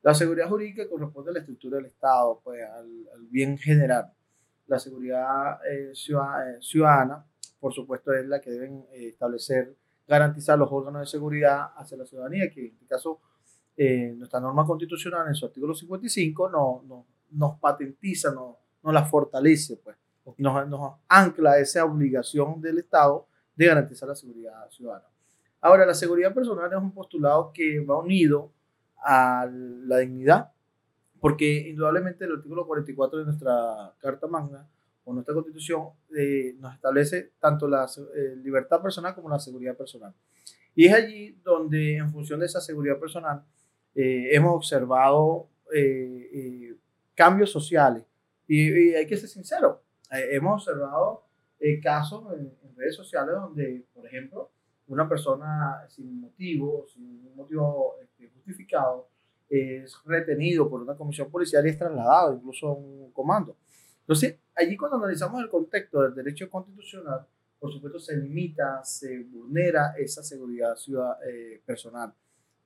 La 0.02 0.14
seguridad 0.14 0.50
jurídica 0.50 0.88
corresponde 0.88 1.32
a 1.32 1.34
la 1.34 1.40
estructura 1.40 1.78
del 1.78 1.88
Estado, 1.88 2.42
pues 2.44 2.62
al, 2.70 2.88
bien 3.30 3.58
general. 3.58 4.12
La 4.68 4.78
seguridad 4.78 5.60
eh, 5.66 5.92
ciudadana, 5.96 6.52
eh, 6.52 6.58
ciudadana, 6.60 7.26
por 7.60 7.74
supuesto, 7.74 8.14
es 8.14 8.28
la 8.28 8.42
que 8.42 8.52
deben 8.52 8.86
establecer, 8.92 9.74
garantizar 10.08 10.60
los 10.60 10.70
órganos 10.70 11.02
de 11.02 11.08
seguridad 11.08 11.72
hacia 11.78 11.98
la 11.98 12.06
ciudadanía, 12.06 12.50
que 12.50 12.68
en 12.68 12.74
este 12.74 12.86
caso 12.86 13.20
eh, 13.82 14.14
nuestra 14.14 14.42
norma 14.42 14.66
constitucional 14.66 15.26
en 15.30 15.36
su 15.36 15.46
artículo 15.46 15.74
55 15.74 16.50
no, 16.50 16.84
no, 16.86 17.06
nos 17.32 17.58
patentiza, 17.60 18.30
no, 18.34 18.58
nos 18.84 18.94
la 18.94 19.06
fortalece, 19.06 19.78
pues, 19.78 19.96
nos, 20.38 20.68
nos 20.68 20.96
ancla 21.08 21.58
esa 21.60 21.86
obligación 21.86 22.60
del 22.60 22.80
Estado 22.80 23.26
de 23.56 23.68
garantizar 23.68 24.10
la 24.10 24.16
seguridad 24.16 24.70
ciudadana. 24.70 25.06
Ahora, 25.62 25.86
la 25.86 25.94
seguridad 25.94 26.34
personal 26.34 26.70
es 26.70 26.78
un 26.78 26.92
postulado 26.92 27.54
que 27.54 27.80
va 27.80 28.00
unido 28.00 28.52
a 28.98 29.50
la 29.50 30.00
dignidad, 30.00 30.52
porque 31.22 31.70
indudablemente 31.70 32.26
el 32.26 32.34
artículo 32.34 32.68
44 32.68 33.20
de 33.20 33.26
nuestra 33.26 33.94
Carta 34.00 34.28
Magna 34.28 34.68
o 35.06 35.14
nuestra 35.14 35.34
Constitución 35.34 35.88
eh, 36.18 36.54
nos 36.60 36.76
establece 36.76 37.32
tanto 37.40 37.66
la 37.66 37.86
eh, 38.14 38.36
libertad 38.44 38.82
personal 38.82 39.16
como 39.16 39.30
la 39.30 39.40
seguridad 39.40 39.78
personal. 39.78 40.14
Y 40.76 40.88
es 40.88 40.94
allí 40.94 41.40
donde, 41.46 41.96
en 41.96 42.12
función 42.12 42.42
de 42.42 42.48
esa 42.48 42.60
seguridad 42.60 43.00
personal, 43.00 43.42
eh, 44.02 44.34
hemos 44.34 44.56
observado 44.56 45.50
eh, 45.76 46.30
eh, 46.34 46.76
cambios 47.14 47.52
sociales. 47.52 48.06
Y, 48.48 48.94
hay 48.94 49.06
que 49.06 49.18
ser 49.18 49.28
sincero, 49.28 49.82
hemos 50.10 50.66
observado 50.66 51.26
casos 51.84 52.34
en, 52.34 52.58
redes 52.78 52.96
sociales 52.96 53.36
donde, 53.36 53.84
por 53.94 54.08
ejemplo, 54.08 54.52
una 54.88 55.08
persona 55.10 55.86
sin 55.90 56.22
motivo, 56.22 56.86
sin 56.88 57.28
un 57.28 57.36
motivo 57.36 57.98
este, 58.02 58.30
justificado, 58.30 59.10
es 59.50 59.94
retenido 60.06 60.70
por 60.70 60.82
una 60.82 60.96
comisión 60.96 61.30
policial 61.30 61.66
y 61.66 61.70
es 61.72 61.78
trasladado 61.78 62.36
incluso 62.36 62.70
a 62.70 62.74
un 62.74 63.12
comando. 63.12 63.58
Entonces, 64.00 64.38
allí 64.56 64.78
cuando 64.78 64.96
analizamos 64.96 65.42
el 65.44 65.50
contexto 65.50 66.02
del 66.04 66.16
derecho 66.16 66.50
constitucional, 66.50 67.28
por 67.60 67.74
supuesto 67.74 68.00
se 68.00 68.16
limita, 68.16 68.82
se 68.86 69.24
vulnera 69.24 69.94
esa 69.98 70.24
seguridad 70.24 70.78
ciudad, 70.78 71.18
personal 71.66 72.14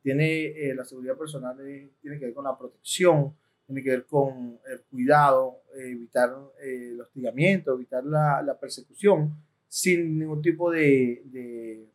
tiene 0.04 0.48
eh, 0.48 0.76
la 0.76 0.84
seguridad 0.84 1.18
personal, 1.18 1.58
tiene 2.02 2.20
que 2.20 2.26
ver 2.26 2.34
con 2.34 2.44
la 2.44 2.58
protección, 2.58 3.34
tiene 3.66 3.82
que 3.82 3.90
ver 3.90 4.06
con 4.06 4.60
el 4.70 4.82
cuidado, 4.82 5.62
eh, 5.76 5.92
evitar 5.92 6.36
eh, 6.62 6.90
el 6.92 7.02
hostigamiento, 7.02 7.74
evitar 7.74 8.04
la, 8.04 8.42
la, 8.42 8.60
persecución 8.60 9.34
sin 9.70 10.20
ningún 10.20 10.42
tipo 10.42 10.70
de, 10.70 11.24
de, 11.26 11.88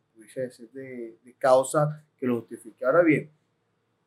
de, 0.73 1.17
de, 1.23 1.35
causa 1.37 2.03
que 2.17 2.25
lo 2.25 2.39
justifique. 2.39 2.83
Ahora 2.83 3.03
bien, 3.03 3.29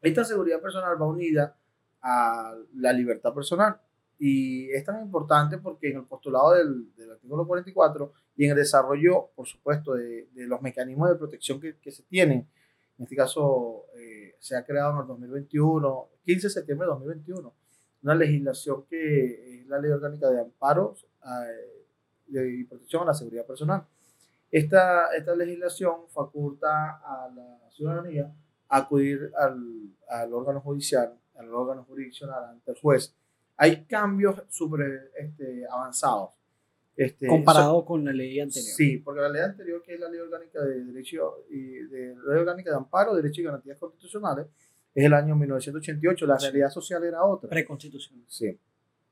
esta 0.03 0.25
seguridad 0.25 0.61
personal 0.61 1.01
va 1.01 1.07
unida 1.07 1.57
a 2.03 2.57
la 2.75 2.93
libertad 2.93 3.33
personal 3.33 3.81
y 4.19 4.69
es 4.71 4.85
tan 4.85 5.01
importante 5.01 5.59
porque 5.59 5.91
en 5.91 5.99
el 5.99 6.05
postulado 6.05 6.55
del, 6.55 6.93
del 6.97 7.13
artículo 7.13 7.47
44 7.47 8.13
y 8.37 8.47
en 8.47 8.51
el 8.51 8.57
desarrollo, 8.57 9.29
por 9.37 9.47
supuesto, 9.47 9.95
de, 9.95 10.27
de 10.33 10.47
los 10.47 10.61
mecanismos 10.61 11.09
de 11.09 11.15
protección 11.15 11.61
que, 11.61 11.77
que 11.77 11.93
se 11.93 12.03
tienen, 12.03 12.49
en 12.99 13.05
este 13.05 13.17
caso 13.17 13.87
eh, 13.92 13.92
se 14.43 14.57
ha 14.57 14.65
creado 14.65 14.95
en 14.95 15.03
el 15.03 15.07
2021, 15.07 16.09
15 16.25 16.47
de 16.49 16.51
septiembre 16.53 16.87
de 16.87 16.91
2021, 16.95 17.55
una 18.03 18.15
legislación 18.17 18.85
que 18.87 19.61
es 19.61 19.67
la 19.69 19.79
Ley 19.79 19.93
Orgánica 19.93 20.29
de 20.31 20.41
Amparos 20.41 21.07
eh, 21.25 22.59
y 22.59 22.65
Protección 22.65 23.05
a 23.05 23.07
la 23.07 23.15
Seguridad 23.15 23.47
Personal. 23.47 23.87
Esta, 24.51 25.15
esta 25.15 25.37
legislación 25.37 26.09
faculta 26.09 26.97
a 26.97 27.31
la 27.33 27.71
ciudadanía 27.71 28.35
a 28.69 28.79
acudir 28.79 29.31
al, 29.39 29.95
al 30.09 30.35
órgano 30.35 30.61
judicial, 30.61 31.17
al 31.37 31.55
órgano 31.55 31.85
jurisdiccional 31.85 32.45
ante 32.47 32.73
el 32.73 32.81
juez. 32.81 33.15
Hay 33.57 33.85
cambios 33.85 34.43
súper 34.49 35.13
este, 35.17 35.65
avanzados 35.71 36.42
este, 36.97 37.27
Comparado 37.27 37.85
con 37.85 38.05
la 38.05 38.13
ley 38.13 38.39
anterior. 38.39 38.75
Sí, 38.77 38.99
porque 38.99 39.21
la 39.21 39.29
ley 39.29 39.43
anterior, 39.43 39.83
que 39.83 39.95
es 39.95 40.01
la 40.01 40.11
ley 40.11 40.21
orgánica 40.21 40.63
de 40.63 40.85
derecho 40.85 41.45
y 41.49 41.61
de 41.61 42.15
ley 42.15 42.39
orgánica 42.39 42.71
de 42.71 42.77
amparo, 42.77 43.15
derecho 43.15 43.41
y 43.41 43.45
garantías 43.45 43.79
constitucionales, 43.79 44.47
es 44.95 45.05
el 45.05 45.15
año 45.15 45.35
1988. 45.35 46.27
La 46.27 46.37
realidad 46.37 46.69
social 46.71 47.03
era 47.05 47.25
otra. 47.25 47.49
Preconstitución. 47.49 48.23
Sí. 48.29 48.59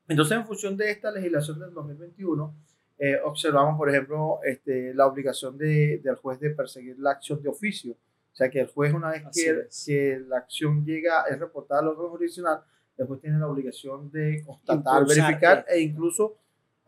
Entonces, 0.07 0.37
en 0.37 0.45
función 0.45 0.77
de 0.77 0.91
esta 0.91 1.11
legislación 1.11 1.59
del 1.59 1.73
2021, 1.73 2.55
eh, 2.99 3.19
observamos, 3.23 3.77
por 3.77 3.89
ejemplo, 3.89 4.39
este, 4.43 4.93
la 4.93 5.07
obligación 5.07 5.57
de, 5.57 5.99
del 6.03 6.15
juez 6.15 6.39
de 6.39 6.51
perseguir 6.51 6.99
la 6.99 7.11
acción 7.11 7.41
de 7.41 7.49
oficio. 7.49 7.93
O 7.93 8.35
sea, 8.35 8.49
que 8.49 8.59
el 8.59 8.67
juez, 8.67 8.93
una 8.93 9.09
vez 9.09 9.23
que, 9.33 9.67
que, 9.85 10.19
la 10.27 10.37
acción 10.37 10.85
llega, 10.85 11.23
es 11.29 11.39
reportada 11.39 11.81
al 11.81 11.87
órgano 11.89 12.09
jurisdiccional, 12.09 12.61
el 12.97 13.07
juez 13.07 13.21
tiene 13.21 13.39
la 13.39 13.47
obligación 13.47 14.11
de 14.11 14.43
constatar, 14.45 15.05
verificar 15.07 15.65
e 15.67 15.79
incluso 15.79 16.37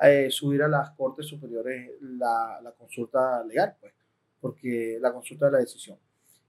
eh, 0.02 0.30
subir 0.30 0.64
a 0.64 0.68
las 0.68 0.92
Cortes 0.92 1.28
Superiores 1.28 1.92
la, 2.02 2.60
la, 2.62 2.72
consulta 2.72 3.44
legal, 3.44 3.76
pues, 3.80 3.94
porque 4.40 4.98
la 5.00 5.14
consulta 5.14 5.46
de 5.46 5.52
la 5.54 5.58
decisión. 5.60 5.98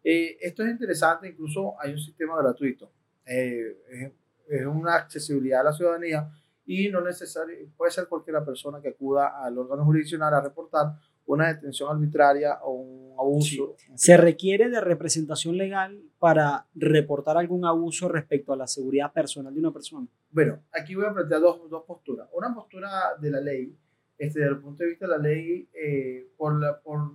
Eh, 0.03 0.37
esto 0.41 0.65
es 0.65 0.71
interesante, 0.71 1.29
incluso 1.29 1.75
hay 1.81 1.93
un 1.93 1.99
sistema 1.99 2.37
gratuito, 2.41 2.91
eh, 3.27 3.79
es, 3.89 4.13
es, 4.49 4.67
una 4.67 4.97
accesibilidad 4.97 5.61
a 5.61 5.65
la 5.65 5.73
ciudadanía 5.73 6.31
y 6.67 6.89
no 6.89 7.01
necesario, 7.01 7.57
puede 7.77 7.93
ser 7.93 8.09
cualquier 8.09 8.43
persona 8.45 8.81
que 8.81 8.89
acuda 8.89 9.43
al 9.43 9.57
órgano 9.59 9.85
jurisdiccional 9.85 10.35
a 10.35 10.41
reportar 10.41 10.95
una 11.27 11.49
detención 11.49 11.91
arbitraria 11.91 12.59
o 12.63 12.73
un 12.73 13.15
abuso. 13.19 13.77
¿Se 13.95 14.17
requiere 14.17 14.69
de 14.69 14.81
representación 14.81 15.57
legal 15.57 16.01
para 16.19 16.67
reportar 16.75 17.37
algún 17.37 17.65
abuso 17.65 18.09
respecto 18.09 18.53
a 18.53 18.57
la 18.57 18.67
seguridad 18.67 19.13
personal 19.13 19.55
de 19.55 19.61
una 19.61 19.73
persona? 19.73 20.07
Bueno, 20.31 20.61
aquí 20.73 20.95
voy 20.95 21.07
a 21.07 21.13
plantear 21.13 21.41
dos, 21.41 21.69
dos 21.71 21.85
posturas. 21.85 22.29
Una 22.33 22.55
postura 22.55 22.91
de 23.21 23.31
la 23.31 23.41
ley, 23.41 23.77
este, 24.19 24.41
desde 24.41 24.53
el 24.53 24.61
punto 24.61 24.83
de 24.83 24.91
vista 24.91 25.07
de 25.07 25.13
la 25.13 25.19
ley, 25.19 25.69
eh, 25.73 26.29
por, 26.37 26.61
la, 26.61 26.79
por 26.81 27.13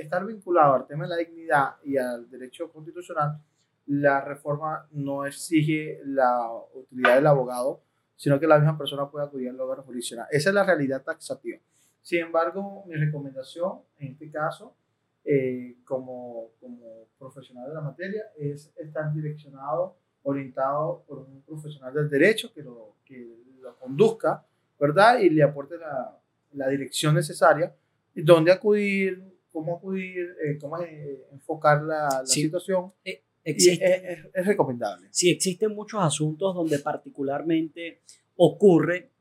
estar 0.00 0.24
vinculado 0.24 0.74
al 0.74 0.86
tema 0.86 1.04
de 1.04 1.10
la 1.10 1.16
dignidad 1.16 1.76
y 1.84 1.96
al 1.96 2.28
derecho 2.30 2.70
constitucional, 2.70 3.38
la 3.86 4.20
reforma 4.20 4.86
no 4.92 5.26
exige 5.26 6.00
la 6.04 6.50
utilidad 6.74 7.16
del 7.16 7.26
abogado, 7.26 7.82
sino 8.16 8.38
que 8.38 8.46
la 8.46 8.58
misma 8.58 8.78
persona 8.78 9.10
puede 9.10 9.26
acudir 9.26 9.48
al 9.48 9.60
órgano 9.60 9.82
jurisdiccional. 9.82 10.28
Esa 10.30 10.50
es 10.50 10.54
la 10.54 10.64
realidad 10.64 11.02
taxativa. 11.02 11.58
Sin 12.02 12.20
embargo, 12.20 12.84
mi 12.86 12.96
recomendación 12.96 13.80
en 13.98 14.12
este 14.12 14.30
caso, 14.30 14.76
eh, 15.24 15.76
como, 15.84 16.50
como 16.60 17.06
profesional 17.18 17.68
de 17.68 17.74
la 17.74 17.80
materia, 17.80 18.24
es 18.36 18.72
estar 18.76 19.12
direccionado, 19.14 19.96
orientado 20.24 21.04
por 21.06 21.18
un 21.20 21.42
profesional 21.42 21.94
del 21.94 22.10
derecho 22.10 22.52
que 22.52 22.62
lo, 22.62 22.96
que 23.04 23.38
lo 23.60 23.76
conduzca, 23.78 24.44
¿verdad? 24.78 25.20
Y 25.20 25.30
le 25.30 25.44
aporte 25.44 25.78
la, 25.78 26.20
la 26.52 26.68
dirección 26.68 27.14
necesaria, 27.14 27.74
dónde 28.14 28.50
acudir, 28.50 29.32
cómo 29.52 29.76
acudir, 29.76 30.34
eh, 30.44 30.58
cómo 30.60 30.78
eh, 30.80 31.26
enfocar 31.30 31.82
la, 31.82 32.08
la 32.20 32.26
situación. 32.26 32.92
Eh, 33.04 33.22
existe, 33.44 34.12
es, 34.12 34.26
es, 34.34 34.46
recomendable. 34.46 35.08
Sí, 35.10 35.30
existen 35.30 35.74
muchos 35.74 36.02
asuntos 36.02 36.54
donde 36.54 36.78
particularmente 36.78 38.00
ocurre 38.36 39.11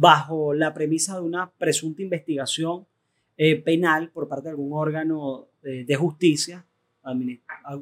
bajo 0.00 0.54
la 0.54 0.72
premisa 0.72 1.16
de 1.16 1.22
una 1.22 1.50
presunta 1.50 2.02
investigación 2.02 2.86
penal 3.64 4.10
por 4.10 4.28
parte 4.28 4.44
de 4.44 4.50
algún 4.50 4.72
órgano 4.72 5.48
de 5.62 5.94
justicia, 5.96 6.64
ah, 7.02 7.78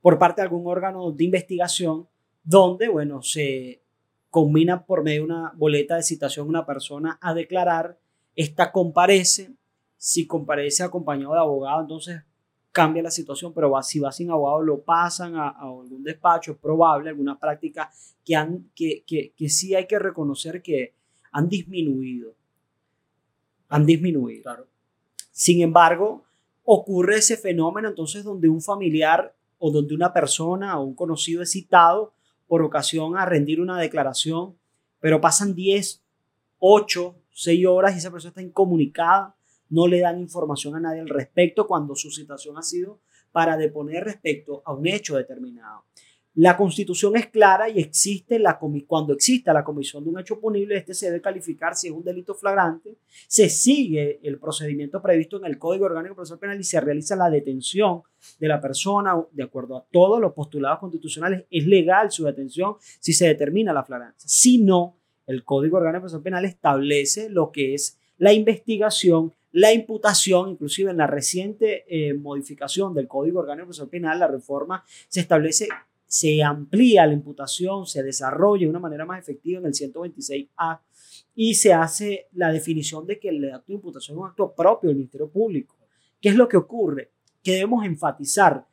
por 0.00 0.18
parte 0.18 0.40
de 0.40 0.46
algún 0.46 0.66
órgano 0.66 1.10
de 1.10 1.24
investigación, 1.24 2.06
donde, 2.44 2.88
bueno, 2.88 3.20
se 3.22 3.82
combina 4.30 4.84
por 4.84 5.02
medio 5.02 5.22
de 5.22 5.24
una 5.26 5.52
boleta 5.56 5.96
de 5.96 6.02
citación 6.02 6.48
una 6.48 6.64
persona 6.64 7.18
a 7.20 7.34
declarar, 7.34 7.98
esta 8.36 8.70
comparece, 8.70 9.50
si 9.96 10.26
comparece 10.26 10.84
acompañado 10.84 11.32
de 11.32 11.40
abogado, 11.40 11.80
entonces 11.80 12.22
cambia 12.70 13.02
la 13.02 13.10
situación, 13.10 13.52
pero 13.52 13.70
va, 13.72 13.82
si 13.82 13.98
va 13.98 14.12
sin 14.12 14.30
abogado 14.30 14.62
lo 14.62 14.82
pasan 14.82 15.34
a, 15.34 15.48
algún 15.48 16.04
despacho, 16.04 16.52
es 16.52 16.58
probable, 16.58 17.10
alguna 17.10 17.38
práctica 17.38 17.90
que, 18.24 18.36
han, 18.36 18.70
que, 18.76 19.02
que, 19.04 19.32
que 19.36 19.48
sí 19.48 19.74
hay 19.74 19.88
que 19.88 19.98
reconocer 19.98 20.62
que 20.62 20.97
han 21.32 21.48
disminuido. 21.48 22.34
Han 23.68 23.86
disminuido. 23.86 24.42
Claro. 24.42 24.66
Sin 25.30 25.62
embargo, 25.62 26.24
ocurre 26.64 27.16
ese 27.16 27.36
fenómeno 27.36 27.88
entonces 27.88 28.24
donde 28.24 28.48
un 28.48 28.60
familiar 28.60 29.34
o 29.58 29.70
donde 29.70 29.94
una 29.94 30.12
persona 30.12 30.78
o 30.78 30.84
un 30.84 30.94
conocido 30.94 31.42
es 31.42 31.52
citado 31.52 32.12
por 32.46 32.62
ocasión 32.62 33.16
a 33.16 33.24
rendir 33.24 33.60
una 33.60 33.78
declaración, 33.78 34.56
pero 35.00 35.20
pasan 35.20 35.54
10, 35.54 36.02
8, 36.58 37.16
6 37.30 37.66
horas 37.66 37.94
y 37.94 37.98
esa 37.98 38.10
persona 38.10 38.30
está 38.30 38.42
incomunicada, 38.42 39.36
no 39.70 39.86
le 39.86 40.00
dan 40.00 40.18
información 40.18 40.74
a 40.76 40.80
nadie 40.80 41.00
al 41.00 41.08
respecto 41.08 41.66
cuando 41.66 41.94
su 41.94 42.10
citación 42.10 42.56
ha 42.56 42.62
sido 42.62 43.00
para 43.32 43.56
deponer 43.56 44.04
respecto 44.04 44.62
a 44.64 44.72
un 44.72 44.86
hecho 44.86 45.16
determinado. 45.16 45.84
La 46.40 46.56
constitución 46.56 47.16
es 47.16 47.26
clara 47.26 47.68
y 47.68 47.80
existe 47.80 48.38
la 48.38 48.60
cuando 48.86 49.12
exista 49.12 49.52
la 49.52 49.64
comisión 49.64 50.04
de 50.04 50.10
un 50.10 50.20
hecho 50.20 50.38
punible, 50.38 50.76
este 50.76 50.94
se 50.94 51.06
debe 51.06 51.20
calificar 51.20 51.74
si 51.74 51.88
es 51.88 51.92
un 51.92 52.04
delito 52.04 52.32
flagrante, 52.32 52.96
se 53.26 53.48
sigue 53.48 54.20
el 54.22 54.38
procedimiento 54.38 55.02
previsto 55.02 55.38
en 55.38 55.46
el 55.46 55.58
Código 55.58 55.86
Orgánico 55.86 56.14
Procesal 56.14 56.38
Penal 56.38 56.60
y 56.60 56.62
se 56.62 56.80
realiza 56.80 57.16
la 57.16 57.28
detención 57.28 58.02
de 58.38 58.46
la 58.46 58.60
persona 58.60 59.20
de 59.32 59.42
acuerdo 59.42 59.78
a 59.78 59.86
todos 59.90 60.20
los 60.20 60.32
postulados 60.32 60.78
constitucionales. 60.78 61.44
Es 61.50 61.66
legal 61.66 62.12
su 62.12 62.22
detención 62.22 62.76
si 63.00 63.12
se 63.14 63.26
determina 63.26 63.72
la 63.72 63.82
flagrancia. 63.82 64.28
Si 64.28 64.58
no, 64.58 64.96
el 65.26 65.42
Código 65.42 65.78
Orgánico 65.78 66.02
Procesal 66.02 66.22
Penal 66.22 66.44
establece 66.44 67.30
lo 67.30 67.50
que 67.50 67.74
es 67.74 67.98
la 68.16 68.32
investigación 68.32 69.32
la 69.50 69.72
imputación, 69.72 70.50
inclusive 70.50 70.90
en 70.90 70.98
la 70.98 71.06
reciente 71.06 71.84
eh, 71.88 72.14
modificación 72.14 72.94
del 72.94 73.08
Código 73.08 73.40
Orgánico 73.40 73.66
Procesal 73.66 73.88
Penal, 73.88 74.20
la 74.20 74.28
reforma, 74.28 74.84
se 75.08 75.20
establece 75.20 75.68
se 76.08 76.42
amplía 76.42 77.06
la 77.06 77.12
imputación, 77.12 77.86
se 77.86 78.02
desarrolla 78.02 78.64
de 78.64 78.70
una 78.70 78.80
manera 78.80 79.04
más 79.04 79.20
efectiva 79.20 79.60
en 79.60 79.66
el 79.66 79.74
126A 79.74 80.80
y 81.34 81.54
se 81.54 81.72
hace 81.72 82.28
la 82.32 82.50
definición 82.50 83.06
de 83.06 83.20
que 83.20 83.28
el 83.28 83.52
acto 83.52 83.66
de 83.68 83.74
imputación 83.74 84.16
es 84.16 84.20
un 84.22 84.28
acto 84.28 84.52
propio 84.54 84.88
del 84.88 84.96
Ministerio 84.96 85.30
Público. 85.30 85.76
¿Qué 86.20 86.30
es 86.30 86.34
lo 86.34 86.48
que 86.48 86.56
ocurre? 86.56 87.12
Que 87.42 87.52
debemos 87.52 87.84
enfatizar 87.84 88.66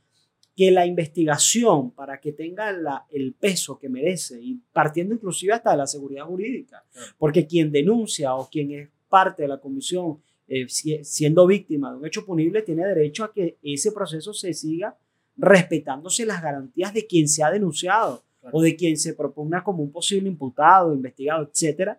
que 0.56 0.72
la 0.72 0.86
investigación, 0.86 1.92
para 1.92 2.22
que 2.22 2.32
tenga 2.32 2.74
el 3.12 3.34
peso 3.34 3.78
que 3.78 3.90
merece, 3.90 4.42
y 4.42 4.62
partiendo 4.72 5.14
inclusive 5.14 5.52
hasta 5.52 5.72
de 5.72 5.78
la 5.78 5.88
seguridad 5.88 6.26
jurídica, 6.26 6.86
porque 7.18 7.46
quien 7.46 7.72
denuncia 7.72 8.34
o 8.36 8.50
quien 8.50 8.72
es 8.72 8.90
parte 9.10 9.44
de 9.44 9.50
la 9.50 9.60
comisión 9.60 10.22
eh, 10.48 10.68
siendo 10.70 11.48
víctima 11.48 11.92
de 11.92 11.98
un 11.98 12.06
hecho 12.06 12.24
punible 12.26 12.62
tiene 12.62 12.86
derecho 12.86 13.24
a 13.24 13.34
que 13.34 13.58
ese 13.64 13.92
proceso 13.92 14.32
se 14.32 14.54
siga 14.54 14.96
respetándose 15.38 16.26
las 16.26 16.42
garantías 16.42 16.94
de 16.94 17.06
quien 17.06 17.28
se 17.28 17.44
ha 17.44 17.52
denunciado 17.52 18.24
o 18.52 18.62
de 18.62 18.76
quien 18.76 18.98
se 18.98 19.14
proponga 19.14 19.64
como 19.64 19.84
un 19.84 19.92
posible 19.92 20.30
imputado, 20.30 20.94
investigado, 20.94 21.50
etc. 21.52 21.94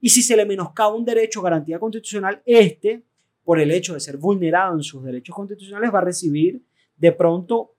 Y 0.00 0.10
si 0.10 0.22
se 0.22 0.36
le 0.36 0.44
menoscaba 0.44 0.94
un 0.94 1.04
derecho 1.04 1.40
o 1.40 1.42
garantía 1.42 1.78
constitucional, 1.78 2.42
este, 2.44 3.02
por 3.44 3.58
el 3.58 3.70
hecho 3.70 3.94
de 3.94 4.00
ser 4.00 4.16
vulnerado 4.16 4.76
en 4.76 4.82
sus 4.82 5.02
derechos 5.02 5.34
constitucionales, 5.34 5.92
va 5.92 5.98
a 5.98 6.04
recibir 6.04 6.62
de 6.96 7.12
pronto 7.12 7.74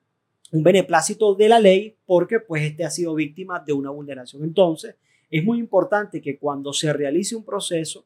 un 0.51 0.63
beneplácito 0.63 1.35
de 1.35 1.47
la 1.47 1.59
ley 1.59 1.95
porque 2.05 2.39
pues 2.39 2.63
este 2.63 2.83
ha 2.83 2.89
sido 2.89 3.15
víctima 3.15 3.63
de 3.65 3.73
una 3.73 3.89
vulneración. 3.89 4.43
Entonces, 4.43 4.95
es 5.29 5.43
muy 5.43 5.59
importante 5.59 6.21
que 6.21 6.37
cuando 6.37 6.73
se 6.73 6.91
realice 6.91 7.35
un 7.35 7.45
proceso, 7.45 8.05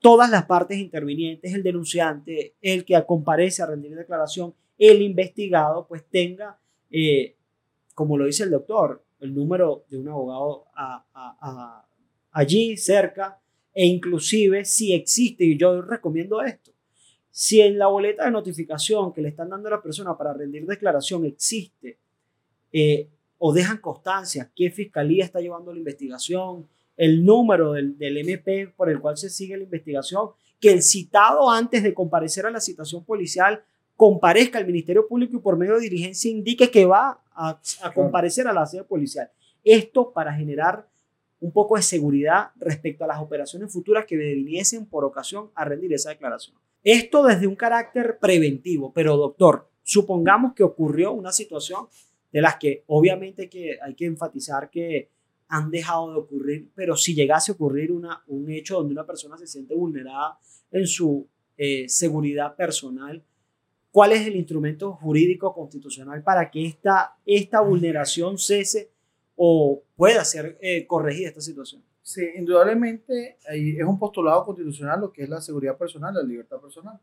todas 0.00 0.30
las 0.30 0.46
partes 0.46 0.78
intervinientes, 0.78 1.52
el 1.52 1.62
denunciante, 1.62 2.54
el 2.62 2.84
que 2.84 3.02
comparece 3.06 3.62
a 3.62 3.66
rendir 3.66 3.94
declaración 3.94 4.54
el 4.78 5.02
investigado 5.02 5.86
pues 5.86 6.04
tenga, 6.08 6.58
eh, 6.90 7.36
como 7.94 8.18
lo 8.18 8.26
dice 8.26 8.44
el 8.44 8.50
doctor, 8.50 9.04
el 9.20 9.34
número 9.34 9.84
de 9.88 9.98
un 9.98 10.08
abogado 10.08 10.66
allí 12.32 12.76
cerca 12.76 13.38
e 13.72 13.86
inclusive 13.86 14.64
si 14.64 14.92
existe, 14.92 15.44
y 15.44 15.56
yo 15.56 15.82
recomiendo 15.82 16.42
esto, 16.42 16.72
si 17.30 17.60
en 17.60 17.78
la 17.78 17.88
boleta 17.88 18.24
de 18.24 18.30
notificación 18.30 19.12
que 19.12 19.20
le 19.20 19.30
están 19.30 19.48
dando 19.48 19.68
a 19.68 19.72
la 19.72 19.82
persona 19.82 20.16
para 20.16 20.32
rendir 20.32 20.66
declaración 20.66 21.24
existe 21.24 21.98
eh, 22.72 23.08
o 23.38 23.52
dejan 23.52 23.78
constancia 23.78 24.50
qué 24.54 24.70
fiscalía 24.70 25.24
está 25.24 25.40
llevando 25.40 25.72
la 25.72 25.78
investigación, 25.78 26.68
el 26.96 27.24
número 27.24 27.72
del, 27.72 27.98
del, 27.98 28.18
MP 28.18 28.68
por 28.76 28.88
el 28.88 29.00
cual 29.00 29.16
se 29.16 29.30
sigue 29.30 29.56
la 29.56 29.64
investigación, 29.64 30.28
que 30.60 30.70
el 30.70 30.82
citado 30.82 31.50
antes 31.50 31.82
de 31.82 31.92
comparecer 31.92 32.46
a 32.46 32.50
la 32.50 32.60
citación 32.60 33.04
policial 33.04 33.64
comparezca 33.96 34.58
al 34.58 34.66
Ministerio 34.66 35.06
Público 35.06 35.36
y 35.36 35.40
por 35.40 35.56
medio 35.56 35.74
de 35.74 35.82
diligencia 35.82 36.30
indique 36.30 36.70
que 36.70 36.84
va 36.84 37.20
a, 37.34 37.60
comparecer 37.94 38.46
a 38.46 38.52
la 38.52 38.66
sede 38.66 38.84
policial. 38.84 39.30
Esto 39.62 40.12
para 40.12 40.34
generar 40.34 40.88
un 41.40 41.52
poco 41.52 41.76
de 41.76 41.82
seguridad 41.82 42.50
respecto 42.56 43.04
a 43.04 43.06
las 43.06 43.20
operaciones 43.20 43.72
futuras 43.72 44.04
que 44.06 44.16
viniesen 44.16 44.86
por 44.86 45.04
ocasión 45.04 45.50
a 45.54 45.64
rendir 45.64 45.92
esa 45.92 46.10
declaración. 46.10 46.56
Esto 46.82 47.24
desde 47.24 47.46
un 47.46 47.56
carácter 47.56 48.18
preventivo, 48.18 48.92
pero 48.92 49.16
doctor, 49.16 49.68
supongamos 49.82 50.54
que 50.54 50.62
ocurrió 50.62 51.12
una 51.12 51.32
situación 51.32 51.86
de 52.32 52.40
las 52.40 52.56
que 52.56 52.84
obviamente 52.88 53.48
que 53.48 53.78
hay 53.80 53.94
que 53.94 54.06
enfatizar 54.06 54.70
que 54.70 55.10
han 55.48 55.70
dejado 55.70 56.10
de 56.10 56.18
ocurrir, 56.18 56.70
pero 56.74 56.96
si 56.96 57.14
llegase 57.14 57.52
a 57.52 57.54
ocurrir 57.54 57.92
una, 57.92 58.22
un 58.26 58.50
hecho 58.50 58.76
donde 58.76 58.92
una 58.92 59.06
persona 59.06 59.36
se 59.38 59.46
siente 59.46 59.74
vulnerada 59.74 60.38
en 60.72 60.86
su 60.86 61.28
eh, 61.56 61.88
seguridad 61.88 62.56
personal, 62.56 63.22
cuál 63.94 64.10
es 64.10 64.26
el 64.26 64.34
instrumento 64.34 64.92
jurídico 64.94 65.54
constitucional 65.54 66.20
para 66.24 66.50
que 66.50 66.66
esta, 66.66 67.16
esta 67.24 67.60
vulneración 67.60 68.38
cese 68.38 68.90
o 69.36 69.84
pueda 69.94 70.24
ser 70.24 70.58
eh, 70.60 70.84
corregida 70.84 71.28
esta 71.28 71.40
situación. 71.40 71.80
Sí, 72.02 72.28
indudablemente 72.34 73.38
es 73.52 73.84
un 73.84 73.96
postulado 73.96 74.44
constitucional 74.44 75.00
lo 75.00 75.12
que 75.12 75.22
es 75.22 75.28
la 75.28 75.40
seguridad 75.40 75.78
personal, 75.78 76.12
la 76.12 76.24
libertad 76.24 76.60
personal. 76.60 76.98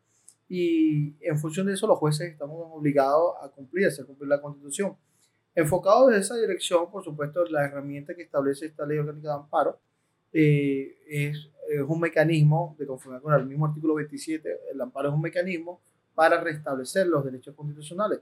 Y 0.50 1.16
en 1.22 1.40
función 1.40 1.66
de 1.68 1.76
eso 1.76 1.88
los 1.88 1.98
jueces 1.98 2.30
estamos 2.30 2.58
obligados 2.74 3.36
a 3.42 3.48
cumplir, 3.48 3.86
a 3.86 3.88
hacer 3.88 4.06
cumplir 4.06 4.28
la 4.28 4.42
constitución. 4.42 4.94
Enfocado 5.56 6.10
desde 6.10 6.20
esa 6.24 6.36
dirección, 6.36 6.92
por 6.92 7.06
supuesto, 7.06 7.46
la 7.46 7.64
herramienta 7.64 8.14
que 8.16 8.24
establece 8.24 8.66
esta 8.66 8.86
ley 8.86 8.98
orgánica 8.98 9.30
de 9.30 9.36
amparo 9.36 9.80
eh, 10.34 10.98
es, 11.08 11.38
es, 11.70 11.82
un 11.88 12.02
mecanismo, 12.02 12.76
de 12.78 12.86
conformidad 12.86 13.22
con 13.22 13.34
el 13.34 13.46
mismo 13.46 13.66
artículo 13.66 13.94
27, 13.94 14.60
el 14.74 14.82
amparo 14.82 15.08
es 15.08 15.16
un 15.16 15.22
mecanismo 15.22 15.80
para 16.22 16.40
restablecer 16.40 17.08
los 17.08 17.26
derechos 17.26 17.56
constitucionales. 17.56 18.20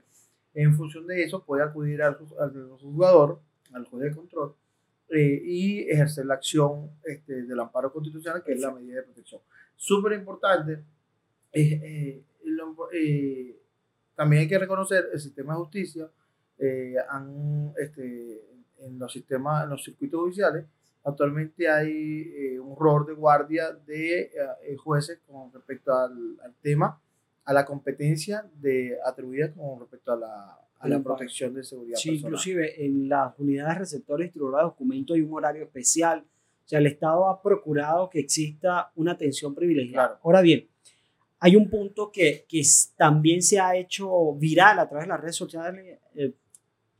En 0.54 0.74
función 0.74 1.06
de 1.06 1.22
eso, 1.22 1.44
puede 1.44 1.62
acudir 1.62 2.00
al, 2.00 2.14
juzgador, 2.14 3.42
al 3.74 3.84
juez 3.84 4.04
de 4.04 4.16
control, 4.16 4.54
eh, 5.10 5.42
y 5.44 5.80
ejercer 5.80 6.24
la 6.24 6.32
acción 6.32 6.92
este, 7.04 7.42
del 7.42 7.60
amparo 7.60 7.92
constitucional, 7.92 8.42
que 8.42 8.52
es 8.52 8.60
la 8.62 8.70
medida 8.70 8.96
de 8.96 9.02
protección. 9.02 9.42
Súper 9.76 10.14
importante, 10.14 10.82
eh, 11.52 12.24
eh, 12.94 13.60
también 14.14 14.40
hay 14.40 14.48
que 14.48 14.58
reconocer 14.58 15.10
el 15.12 15.20
sistema 15.20 15.52
de 15.52 15.58
justicia, 15.58 16.10
han, 17.10 17.74
este, 17.76 18.40
en 18.78 18.98
los 18.98 19.12
sistemas, 19.12 19.64
en 19.64 19.68
los 19.68 19.84
circuitos 19.84 20.18
judiciales, 20.20 20.64
actualmente 21.04 21.68
hay 21.68 22.56
un 22.60 22.74
rol 22.78 23.04
de 23.04 23.12
guardia 23.12 23.72
de 23.72 24.30
jueces 24.82 25.20
con 25.26 25.52
respecto 25.52 25.92
al, 25.94 26.40
al 26.42 26.54
tema 26.62 26.98
a 27.50 27.52
la 27.52 27.64
competencia 27.64 28.48
de, 28.60 28.96
atribuida 29.04 29.52
con 29.52 29.80
respecto 29.80 30.12
a 30.12 30.16
la, 30.16 30.56
a 30.78 30.88
la 30.88 31.02
protección 31.02 31.52
de 31.52 31.64
seguridad 31.64 31.98
sí, 31.98 32.10
inclusive 32.10 32.86
en 32.86 33.08
las 33.08 33.36
unidades 33.38 33.76
receptores 33.76 34.30
y 34.32 34.38
de 34.38 34.44
documentos 34.44 35.16
hay 35.16 35.22
un 35.22 35.34
horario 35.34 35.64
especial. 35.64 36.20
O 36.20 36.68
sea, 36.68 36.78
el 36.78 36.86
Estado 36.86 37.28
ha 37.28 37.42
procurado 37.42 38.08
que 38.08 38.20
exista 38.20 38.92
una 38.94 39.12
atención 39.12 39.52
privilegiada. 39.52 40.20
Ahora 40.22 40.42
bien, 40.42 40.68
hay 41.40 41.56
un 41.56 41.68
punto 41.68 42.12
que, 42.12 42.46
que 42.48 42.62
también 42.96 43.42
se 43.42 43.58
ha 43.58 43.74
hecho 43.74 44.32
viral 44.34 44.78
a 44.78 44.88
través 44.88 45.06
de 45.06 45.08
las 45.08 45.20
redes 45.20 45.34
sociales, 45.34 45.98
eh, 46.14 46.32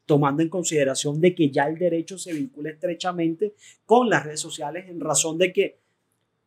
tomando 0.04 0.42
en 0.42 0.48
consideración 0.48 1.20
de 1.20 1.32
que 1.32 1.48
ya 1.48 1.68
el 1.68 1.78
derecho 1.78 2.18
se 2.18 2.32
vincula 2.32 2.70
estrechamente 2.70 3.54
con 3.86 4.10
las 4.10 4.24
redes 4.24 4.40
sociales 4.40 4.86
en 4.88 4.98
razón 4.98 5.38
de 5.38 5.52
que 5.52 5.79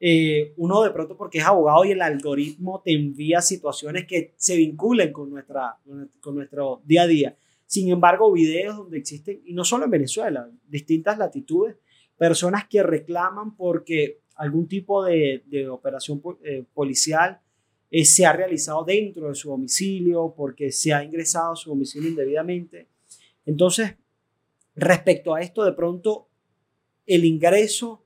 eh, 0.05 0.53
uno 0.57 0.83
de 0.83 0.91
pronto 0.91 1.15
porque 1.15 1.37
es 1.37 1.45
abogado 1.45 1.85
y 1.85 1.91
el 1.91 2.01
algoritmo 2.01 2.81
te 2.83 2.91
envía 2.91 3.41
situaciones 3.41 4.05
que 4.05 4.33
se 4.35 4.57
vinculen 4.57 5.13
con, 5.13 5.29
nuestra, 5.29 5.77
con 6.19 6.35
nuestro 6.35 6.81
día 6.83 7.03
a 7.03 7.07
día. 7.07 7.37
Sin 7.65 7.89
embargo, 7.89 8.29
videos 8.33 8.75
donde 8.75 8.97
existen, 8.97 9.39
y 9.45 9.53
no 9.53 9.63
solo 9.63 9.85
en 9.85 9.91
Venezuela, 9.91 10.49
distintas 10.67 11.17
latitudes, 11.17 11.77
personas 12.17 12.67
que 12.67 12.83
reclaman 12.83 13.55
porque 13.55 14.19
algún 14.35 14.67
tipo 14.67 15.05
de, 15.05 15.43
de 15.45 15.69
operación 15.69 16.21
eh, 16.43 16.65
policial 16.73 17.39
eh, 17.89 18.03
se 18.03 18.25
ha 18.25 18.33
realizado 18.33 18.83
dentro 18.83 19.29
de 19.29 19.35
su 19.35 19.51
domicilio, 19.51 20.33
porque 20.35 20.69
se 20.73 20.91
ha 20.91 21.01
ingresado 21.01 21.53
a 21.53 21.55
su 21.55 21.69
domicilio 21.69 22.09
indebidamente. 22.09 22.87
Entonces, 23.45 23.95
respecto 24.75 25.33
a 25.33 25.39
esto, 25.39 25.63
de 25.63 25.71
pronto, 25.71 26.27
el 27.05 27.23
ingreso 27.23 28.02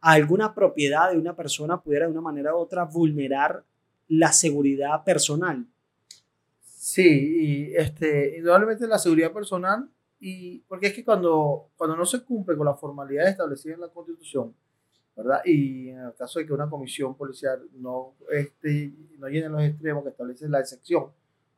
alguna 0.00 0.54
propiedad 0.54 1.10
de 1.10 1.18
una 1.18 1.34
persona 1.34 1.80
pudiera 1.80 2.06
de 2.06 2.12
una 2.12 2.20
manera 2.20 2.54
u 2.54 2.58
otra 2.58 2.84
vulnerar 2.84 3.64
la 4.08 4.32
seguridad 4.32 5.04
personal. 5.04 5.66
Sí, 6.60 7.02
y 7.02 7.76
este, 7.76 8.38
indudablemente 8.38 8.86
la 8.86 8.98
seguridad 8.98 9.32
personal, 9.32 9.90
y 10.20 10.60
porque 10.60 10.88
es 10.88 10.94
que 10.94 11.04
cuando, 11.04 11.70
cuando 11.76 11.96
no 11.96 12.06
se 12.06 12.24
cumple 12.24 12.56
con 12.56 12.66
las 12.66 12.80
formalidades 12.80 13.32
establecidas 13.32 13.74
en 13.74 13.82
la 13.82 13.88
Constitución, 13.88 14.54
¿verdad? 15.14 15.40
Y 15.44 15.90
en 15.90 15.98
el 15.98 16.14
caso 16.14 16.38
de 16.38 16.46
que 16.46 16.52
una 16.52 16.70
comisión 16.70 17.16
policial 17.16 17.60
no, 17.74 18.14
este, 18.30 18.92
no 19.18 19.28
llene 19.28 19.48
los 19.48 19.62
extremos 19.62 20.04
que 20.04 20.10
establece 20.10 20.48
la 20.48 20.60
excepción, 20.60 21.10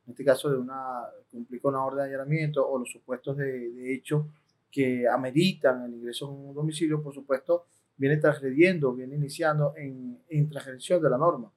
en 0.06 0.12
este 0.12 0.24
caso 0.24 0.50
de 0.50 0.56
una, 0.56 1.04
cumplir 1.30 1.60
con 1.60 1.74
una 1.74 1.84
orden 1.84 1.98
de 1.98 2.14
allanamiento 2.14 2.66
o 2.66 2.78
los 2.78 2.90
supuestos 2.90 3.36
de, 3.36 3.70
de 3.70 3.94
hecho 3.94 4.26
que 4.70 5.06
ameritan 5.06 5.84
el 5.84 5.94
ingreso 5.94 6.26
a 6.26 6.30
un 6.30 6.54
domicilio, 6.54 7.02
por 7.02 7.12
supuesto, 7.12 7.66
viene 8.00 8.16
transgrediendo, 8.16 8.94
viene 8.94 9.14
iniciando 9.14 9.74
en, 9.76 10.18
en 10.26 10.48
transgresión 10.48 11.02
de 11.02 11.10
la 11.10 11.18
norma. 11.18 11.52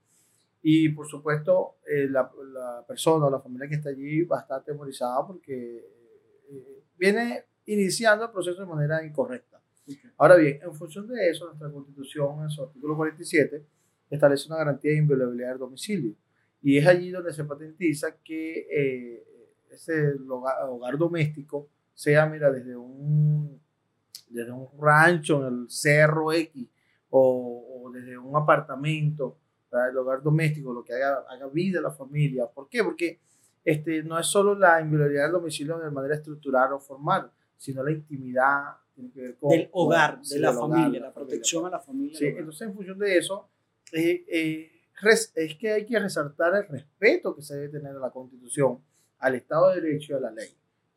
Y 0.62 0.90
por 0.90 1.08
supuesto, 1.08 1.78
eh, 1.88 2.10
la, 2.10 2.30
la, 2.52 2.86
persona 2.86 3.28
o 3.28 3.30
la 3.30 3.40
familia 3.40 3.70
que 3.70 3.76
está 3.76 3.90
allí 3.90 4.24
va 4.24 4.40
a 4.40 4.42
estar 4.42 4.60
atemorizada 4.60 5.26
porque 5.26 5.88
eh, 6.50 6.84
viene 6.98 7.46
iniciando 7.66 8.26
el 8.26 8.32
proceso 8.32 8.60
de 8.60 8.68
manera 8.68 9.06
incorrecta. 9.06 9.62
Ahora 10.18 10.36
bien, 10.36 10.60
en 10.62 10.74
función 10.74 11.08
de 11.08 11.30
eso, 11.30 11.46
nuestra 11.46 11.72
constitución, 11.72 12.44
en 12.44 12.50
su 12.50 12.62
artículo 12.64 12.98
47, 12.98 13.66
establece 14.10 14.48
una 14.48 14.58
garantía 14.58 14.92
de 14.92 14.98
inviolabilidad 14.98 15.52
del 15.52 15.60
domicilio. 15.60 16.14
Y 16.62 16.78
es 16.78 16.86
allí 16.86 17.10
donde 17.10 17.32
se 17.32 17.46
patentiza 17.46 18.18
que 18.22 18.68
eh, 18.70 19.24
ese 19.72 20.14
hogar, 20.28 20.98
doméstico 20.98 21.70
sea, 21.94 22.26
mira, 22.26 22.52
desde 22.52 22.76
un, 22.76 23.62
desde 24.34 24.52
un 24.52 24.68
rancho 24.80 25.48
en 25.48 25.54
el 25.54 25.70
cerro 25.70 26.32
X 26.32 26.68
o, 27.10 27.92
desde 27.94 28.18
un 28.18 28.36
apartamento, 28.36 29.38
el 29.72 29.98
hogar 29.98 30.22
doméstico, 30.22 30.74
lo 30.74 30.84
que 30.84 30.94
haga, 30.94 31.26
haga 31.30 31.48
vida 31.48 31.80
a 31.80 31.84
la 31.84 31.92
familia. 31.92 32.48
¿Por 32.48 32.70
qué? 32.70 32.84
Porque 32.84 33.20
este, 33.64 34.04
no 34.04 34.20
es 34.20 34.28
solo 34.28 34.56
la 34.56 34.82
inviolabilidad 34.82 35.24
del 35.24 35.34
domicilio 35.34 35.80
de 35.80 35.90
manera 35.90 36.16
estructural 36.16 36.74
o 36.74 36.80
formal, 36.80 37.32
sino 37.58 37.84
la 37.84 37.92
intimidad, 37.92 38.76
del 38.96 39.70
hogar, 39.72 40.22
de 40.22 40.40
la 40.40 40.54
familia, 40.54 41.00
la, 41.00 41.14
protección 41.14 41.66
a 41.66 41.70
la 41.70 41.80
familia. 41.80 42.18
Sí, 42.18 42.28
entonces 42.28 42.68
en 42.68 42.76
función 42.76 43.00
de 43.00 43.18
eso, 43.18 43.50
eh, 43.92 44.24
eh, 44.28 44.72
es 45.36 45.56
que 45.60 45.72
hay 45.72 45.86
que 45.86 45.98
resaltar 46.00 46.56
el 46.56 46.68
respeto 46.68 47.36
que 47.36 47.42
se 47.42 47.56
debe 47.56 47.70
tener 47.70 47.96
a 47.96 48.00
la 48.00 48.12
Constitución, 48.12 48.80
al 49.20 49.36
Estado 49.36 49.70
de 49.70 49.82
Derecho 49.82 50.14
y 50.14 50.16
a 50.18 50.20
la 50.20 50.32
ley. 50.32 50.50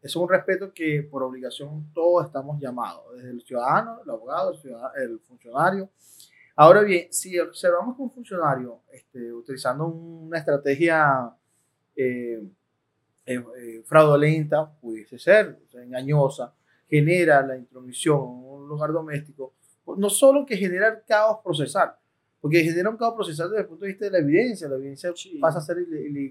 Es 0.06 0.14
un 0.14 0.28
respeto 0.28 0.72
que 0.72 1.02
por 1.02 1.24
obligación 1.24 1.92
todos 1.92 2.26
estamos 2.26 2.60
llamados, 2.60 3.16
desde 3.16 3.30
el 3.30 3.42
ciudadano, 3.42 4.00
el 4.04 4.10
abogado, 4.10 4.52
el, 4.52 4.58
ciudadano, 4.58 4.94
el 4.94 5.18
funcionario. 5.18 5.90
Ahora 6.54 6.82
bien, 6.82 7.12
si 7.12 7.36
observamos 7.40 7.96
que 7.96 8.02
un 8.02 8.12
funcionario 8.12 8.82
este, 8.92 9.32
utilizando 9.32 9.84
una 9.86 10.38
estrategia 10.38 11.34
eh, 11.96 12.40
fraudulenta, 13.84 14.70
pudiese 14.80 15.18
ser 15.18 15.58
engañosa, 15.72 16.54
genera 16.88 17.44
la 17.44 17.56
intromisión 17.56 18.20
en 18.20 18.44
un 18.44 18.68
lugar 18.68 18.92
doméstico, 18.92 19.54
no 19.96 20.08
solo 20.08 20.46
que 20.46 20.56
genera 20.56 21.02
caos 21.02 21.38
procesal, 21.42 21.96
porque 22.40 22.62
genera 22.62 22.90
un 22.90 22.96
caos 22.96 23.14
procesal 23.14 23.50
desde 23.50 23.62
el 23.62 23.66
punto 23.66 23.84
de 23.84 23.90
vista 23.90 24.04
de 24.04 24.12
la 24.12 24.18
evidencia, 24.18 24.68
la 24.68 24.76
evidencia 24.76 25.12
pasa 25.40 25.58
a 25.58 25.62
ser 25.62 25.78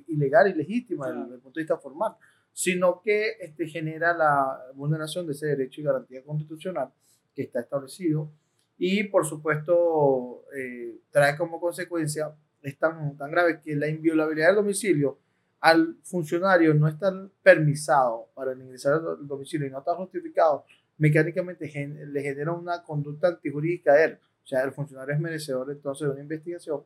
ilegal, 0.07 0.47
ilegítima 0.47 1.11
desde 1.11 1.35
el 1.35 1.41
punto 1.41 1.59
de 1.59 1.63
vista 1.63 1.77
formal, 1.77 2.15
sino 2.55 3.01
que 3.01 3.31
este, 3.41 3.67
genera 3.67 4.15
la 4.15 4.57
vulneración 4.75 5.27
de 5.27 5.33
ese 5.33 5.47
derecho 5.47 5.81
y 5.81 5.83
garantía 5.83 6.23
constitucional 6.23 6.89
que 7.35 7.41
está 7.41 7.59
establecido 7.59 8.31
y 8.77 9.03
por 9.03 9.25
supuesto 9.25 10.45
eh, 10.55 11.01
trae 11.11 11.35
como 11.35 11.59
consecuencia, 11.59 12.33
es 12.61 12.79
tan, 12.79 13.17
tan 13.17 13.29
grave 13.29 13.59
que 13.59 13.75
la 13.75 13.89
inviolabilidad 13.89 14.47
del 14.47 14.55
domicilio 14.55 15.19
al 15.59 15.97
funcionario 16.03 16.73
no 16.73 16.87
está 16.87 17.11
permisado 17.43 18.29
para 18.33 18.53
ingresar 18.53 18.93
al 18.93 19.27
domicilio 19.27 19.67
y 19.67 19.71
no 19.71 19.79
está 19.79 19.93
justificado, 19.95 20.63
mecánicamente 20.97 21.69
le 22.07 22.21
genera 22.21 22.53
una 22.53 22.81
conducta 22.83 23.27
antijurídica 23.27 23.91
a 23.91 24.05
él. 24.05 24.17
O 24.43 24.47
sea, 24.47 24.63
el 24.63 24.71
funcionario 24.71 25.13
es 25.13 25.19
merecedor 25.19 25.69
entonces 25.71 26.07
de 26.07 26.13
una 26.13 26.21
investigación 26.21 26.83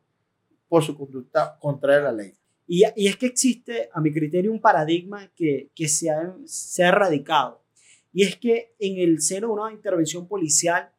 por 0.68 0.82
su 0.82 0.98
conducta 0.98 1.60
contraria 1.60 2.00
a 2.00 2.12
la 2.12 2.24
ley. 2.24 2.34
Y, 2.72 2.84
es 2.84 3.18
que 3.18 3.26
existe, 3.26 3.90
a 3.92 4.00
mi 4.00 4.14
criterio, 4.14 4.52
un 4.52 4.62
paradigma 4.62 5.32
que, 5.36 5.72
que 5.74 5.88
se, 5.88 6.12
ha, 6.12 6.38
se 6.46 6.84
ha 6.84 6.90
erradicado. 6.90 7.64
Y 8.14 8.22
es 8.22 8.36
que 8.36 8.76
en 8.78 9.00
el 9.00 9.22
seno 9.22 9.48
de 9.48 9.54
una 9.54 9.74
intervención 9.74 10.28
policial, 10.28 10.92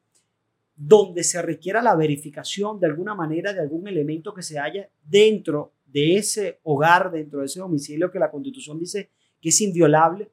donde 0.75 1.23
se 1.23 1.41
requiera 1.41 1.81
la 1.81 1.95
verificación 1.95 2.81
de 2.81 2.89
alguna 2.89 3.15
manera 3.15 3.53
de 3.53 3.61
algún 3.61 3.87
elemento 3.87 4.35
que 4.35 4.43
se 4.43 4.59
haya 4.59 4.91
dentro 5.05 5.73
de 5.87 6.17
ese 6.17 6.59
hogar, 6.65 7.13
dentro 7.13 7.39
de 7.39 7.47
ese 7.47 7.61
domicilio 7.61 8.11
que 8.11 8.19
la 8.19 8.33
constitución 8.33 8.77
dice 8.77 9.11
que 9.41 9.51
es 9.51 9.61
inviolable, 9.61 10.29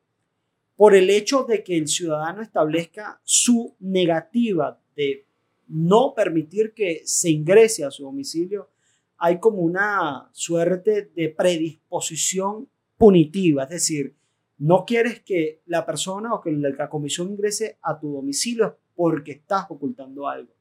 por 0.76 0.95
el 0.95 1.08
hecho 1.12 1.43
de 1.43 1.63
que 1.63 1.78
el 1.78 1.88
ciudadano 1.88 2.41
establezca 2.41 3.21
su 3.23 3.76
negativa 3.80 4.82
de 4.95 5.28
no 5.67 6.15
permitir 6.15 6.73
que 6.73 7.02
se 7.06 7.30
ingrese 7.30 7.84
a 7.84 7.91
su 7.91 8.06
domicilio, 8.06 8.71
hay 9.17 9.39
como 9.39 9.60
una 9.60 10.30
suerte 10.32 11.12
de 11.15 11.30
predisposición 11.30 12.69
punitiva, 12.97 13.63
es 13.63 13.69
decir, 13.69 14.15
no 14.58 14.86
quieres 14.86 15.21
que 15.21 15.62
la 15.65 15.86
persona 15.86 16.34
o 16.34 16.41
que 16.41 16.51
la 16.51 16.89
comisión 16.89 17.30
ingrese 17.30 17.77
a 17.82 17.99
tu 17.99 18.12
domicilio 18.12 18.77
porque 18.95 19.34
estás 19.34 19.65
ocultando 19.69 20.27
algo. 20.27 20.51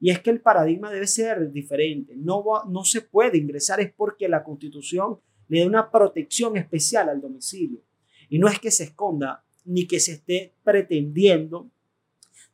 Y 0.00 0.10
es 0.10 0.20
que 0.20 0.30
el 0.30 0.40
paradigma 0.40 0.92
debe 0.92 1.06
ser 1.06 1.50
diferente. 1.50 2.14
No, 2.16 2.44
no 2.68 2.84
se 2.84 3.00
puede 3.00 3.38
ingresar 3.38 3.80
es 3.80 3.92
porque 3.92 4.28
la 4.28 4.44
constitución 4.44 5.18
le 5.48 5.60
da 5.60 5.66
una 5.66 5.90
protección 5.90 6.56
especial 6.56 7.08
al 7.08 7.20
domicilio. 7.20 7.80
Y 8.28 8.38
no 8.38 8.48
es 8.48 8.58
que 8.60 8.70
se 8.70 8.84
esconda 8.84 9.44
ni 9.64 9.86
que 9.86 9.98
se 9.98 10.12
esté 10.12 10.54
pretendiendo 10.62 11.70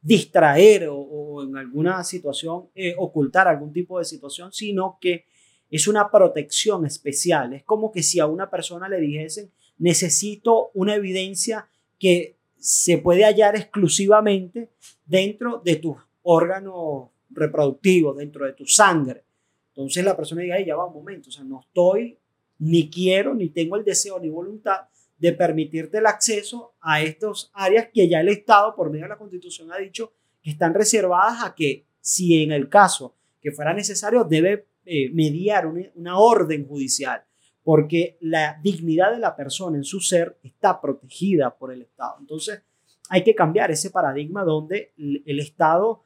distraer 0.01 0.89
o, 0.91 1.43
en 1.43 1.57
alguna 1.57 2.05
situación 2.05 2.69
eh, 2.75 2.95
ocultar 2.99 3.49
algún 3.49 3.73
tipo 3.73 3.99
de 3.99 4.05
situación, 4.05 4.53
sino 4.53 4.99
que 5.01 5.25
es 5.71 5.89
una 5.89 6.11
protección 6.11 6.87
especial. 6.87 7.53
Es 7.55 7.65
como 7.65 7.91
que 7.91 8.03
si 8.03 8.21
a 8.21 8.27
una 8.27 8.51
persona 8.51 8.89
le 8.89 9.01
dijesen, 9.01 9.51
necesito 9.79 10.71
una 10.75 10.95
evidencia 10.95 11.69
que 11.99 12.37
se 12.57 12.99
puede 12.99 13.25
hallar 13.25 13.57
exclusivamente 13.57 14.71
dentro 15.05 15.61
de 15.65 15.77
tus 15.77 15.97
órganos 16.23 17.11
reproductivo 17.31 18.15
dentro 18.15 18.47
de 18.47 18.53
tu 18.53 18.67
sangre. 18.67 19.25
Entonces 19.69 20.05
la 20.05 20.17
persona 20.17 20.43
diga, 20.43 20.61
ya 20.61 20.77
va 20.77 20.87
un 20.87 20.95
momento, 20.95 21.29
o 21.29 21.33
sea, 21.33 21.45
no 21.45 21.61
estoy, 21.61 22.19
ni 22.59 22.89
quiero, 22.89 23.35
ni 23.35 23.49
tengo 23.49 23.77
el 23.77 23.85
deseo, 23.85 24.21
ni 24.21 24.29
voluntad 24.29 24.83
de 25.19 25.33
permitirte 25.33 25.99
el 25.99 26.07
acceso 26.07 26.75
a 26.81 27.03
estas 27.03 27.51
áreas 27.53 27.89
que 27.93 28.09
ya 28.09 28.21
el 28.21 28.29
Estado, 28.29 28.75
por 28.75 28.91
medio 28.91 29.05
de 29.05 29.11
la 29.11 29.19
Constitución, 29.19 29.73
ha 29.73 29.79
dicho 29.79 30.13
que 30.43 30.51
están 30.51 30.75
reservadas 30.75 31.43
a 31.43 31.55
que, 31.55 31.87
si 32.01 32.43
en 32.43 32.53
el 32.53 32.69
caso 32.69 33.15
que 33.41 33.51
fuera 33.51 33.73
necesario, 33.73 34.25
debe 34.25 34.67
eh, 34.87 35.11
mediar 35.13 35.67
una, 35.67 35.83
una 35.95 36.19
orden 36.19 36.67
judicial, 36.67 37.23
porque 37.63 38.19
la 38.21 38.59
dignidad 38.63 39.13
de 39.13 39.19
la 39.19 39.35
persona 39.35 39.77
en 39.77 39.85
su 39.85 40.01
ser 40.01 40.39
está 40.43 40.81
protegida 40.81 41.57
por 41.57 41.73
el 41.73 41.83
Estado. 41.83 42.17
Entonces, 42.21 42.63
hay 43.09 43.23
que 43.23 43.35
cambiar 43.35 43.71
ese 43.71 43.91
paradigma 43.91 44.45
donde 44.45 44.93
el 44.97 45.39
Estado 45.41 46.05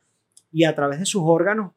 y 0.52 0.64
a 0.64 0.74
través 0.74 0.98
de 0.98 1.06
sus 1.06 1.22
órganos 1.24 1.72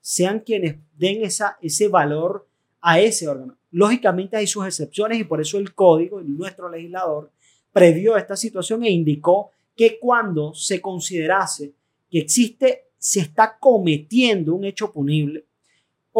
sean 0.00 0.40
quienes 0.40 0.76
den 0.96 1.22
esa, 1.22 1.58
ese 1.60 1.88
valor 1.88 2.48
a 2.80 3.00
ese 3.00 3.28
órgano. 3.28 3.56
lógicamente 3.70 4.36
hay 4.36 4.46
sus 4.46 4.64
excepciones 4.64 5.18
y 5.18 5.24
por 5.24 5.40
eso 5.40 5.58
el 5.58 5.74
código, 5.74 6.20
nuestro 6.22 6.70
legislador, 6.70 7.30
previó 7.72 8.16
esta 8.16 8.36
situación 8.36 8.82
e 8.82 8.90
indicó 8.90 9.50
que 9.76 9.98
cuando 9.98 10.54
se 10.54 10.80
considerase 10.80 11.74
que 12.10 12.20
existe, 12.20 12.86
se 12.96 13.20
está 13.20 13.58
cometiendo 13.58 14.54
un 14.54 14.64
hecho 14.64 14.92
punible 14.92 15.44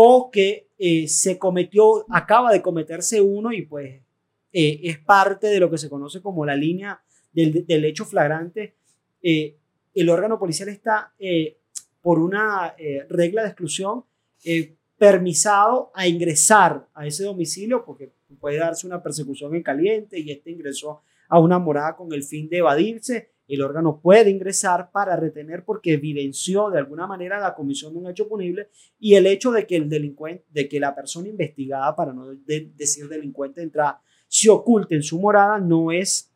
o 0.00 0.30
que 0.30 0.68
eh, 0.78 1.08
se 1.08 1.38
cometió, 1.38 2.06
acaba 2.10 2.52
de 2.52 2.62
cometerse 2.62 3.20
uno 3.20 3.50
y 3.50 3.62
pues 3.62 4.00
eh, 4.52 4.80
es 4.84 5.00
parte 5.00 5.48
de 5.48 5.58
lo 5.58 5.68
que 5.68 5.76
se 5.76 5.90
conoce 5.90 6.22
como 6.22 6.46
la 6.46 6.54
línea 6.54 7.02
del, 7.32 7.66
del 7.66 7.84
hecho 7.84 8.04
flagrante, 8.04 8.76
eh, 9.20 9.56
el 9.92 10.08
órgano 10.08 10.38
policial 10.38 10.68
está 10.68 11.12
por 12.00 12.20
una 12.20 12.76
regla 13.08 13.42
de 13.42 13.48
exclusión 13.48 14.04
permisado 14.96 15.90
a 15.92 16.06
ingresar 16.06 16.86
a 16.94 17.04
ese 17.04 17.24
domicilio 17.24 17.84
porque 17.84 18.12
puede 18.38 18.58
darse 18.58 18.86
una 18.86 19.02
persecución 19.02 19.56
en 19.56 19.64
caliente 19.64 20.20
y 20.20 20.30
este 20.30 20.52
ingresó 20.52 21.02
a 21.28 21.40
una 21.40 21.58
morada 21.58 21.96
con 21.96 22.12
el 22.12 22.22
fin 22.22 22.48
de 22.48 22.58
evadirse 22.58 23.32
el 23.48 23.62
órgano 23.62 24.00
puede 24.00 24.30
ingresar 24.30 24.90
para 24.92 25.16
retener 25.16 25.64
porque 25.64 25.94
evidenció 25.94 26.70
de 26.70 26.78
alguna 26.78 27.06
manera 27.06 27.40
la 27.40 27.54
comisión 27.54 27.92
de 27.94 27.98
un 28.00 28.10
hecho 28.10 28.28
punible 28.28 28.68
y 28.98 29.14
el 29.14 29.26
hecho 29.26 29.50
de 29.50 29.66
que 29.66 29.76
el 29.76 29.88
delincuente, 29.88 30.44
de 30.50 30.68
que 30.68 30.78
la 30.78 30.94
persona 30.94 31.28
investigada, 31.28 31.96
para 31.96 32.12
no 32.12 32.26
decir 32.44 33.08
delincuente 33.08 33.62
entrada, 33.62 34.02
se 34.28 34.50
oculte 34.50 34.94
en 34.94 35.02
su 35.02 35.18
morada, 35.18 35.58
no 35.58 35.90
es, 35.90 36.30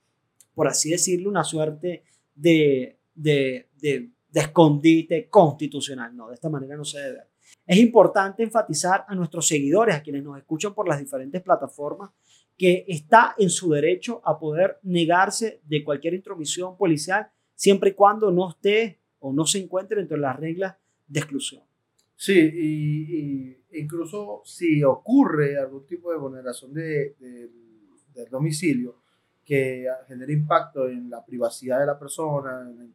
por 0.55 0.67
así 0.67 0.91
decirlo, 0.91 1.29
una 1.29 1.45
suerte 1.45 2.05
de, 2.35 2.99
de, 3.15 3.69
de, 3.79 4.11
de 4.31 4.41
escondite 4.41 5.29
constitucional. 5.29 6.17
No, 6.17 6.29
de 6.29 6.35
esta 6.35 6.49
manera 6.49 6.77
no 6.77 6.85
se 6.85 6.99
debe. 6.99 7.21
Es 7.67 7.79
importante 7.79 8.43
enfatizar 8.43 9.05
a 9.07 9.15
nuestros 9.15 9.47
seguidores, 9.47 9.95
a 9.95 10.03
quienes 10.03 10.25
nos 10.25 10.39
escuchan 10.39 10.75
por 10.75 10.89
las 10.89 10.99
diferentes 10.99 11.43
plataformas, 11.43 12.11
que 12.57 12.85
está 12.89 13.35
en 13.39 13.51
su 13.51 13.71
derecho 13.71 14.21
a 14.25 14.39
poder 14.39 14.79
negarse 14.83 15.61
de 15.65 15.83
cualquier 15.83 16.15
intromisión 16.15 16.77
policial 16.77 17.29
siempre 17.55 17.91
y 17.91 17.95
cuando 17.95 18.31
no 18.31 18.51
esté 18.51 19.01
o 19.21 19.33
no 19.33 19.47
se 19.47 19.59
encuentre 19.59 20.01
entre 20.01 20.19
las 20.19 20.39
reglas 20.39 20.77
de 21.07 21.21
exclusión. 21.21 21.63
Sí, 22.17 22.39
y, 22.39 23.81
incluso 23.81 24.43
si 24.45 24.83
ocurre 24.85 25.59
algún 25.59 25.87
tipo 25.87 26.13
de 26.13 26.19
vulneración 26.19 26.73
de, 26.73 27.17
del 27.19 28.29
domicilio 28.31 28.97
que 29.45 29.87
genere 30.07 30.33
impacto 30.33 30.89
en 30.89 31.11
la 31.11 31.25
privacidad 31.25 31.81
de 31.81 31.87
la 31.87 31.99
persona, 31.99 32.71
en, 32.71 32.95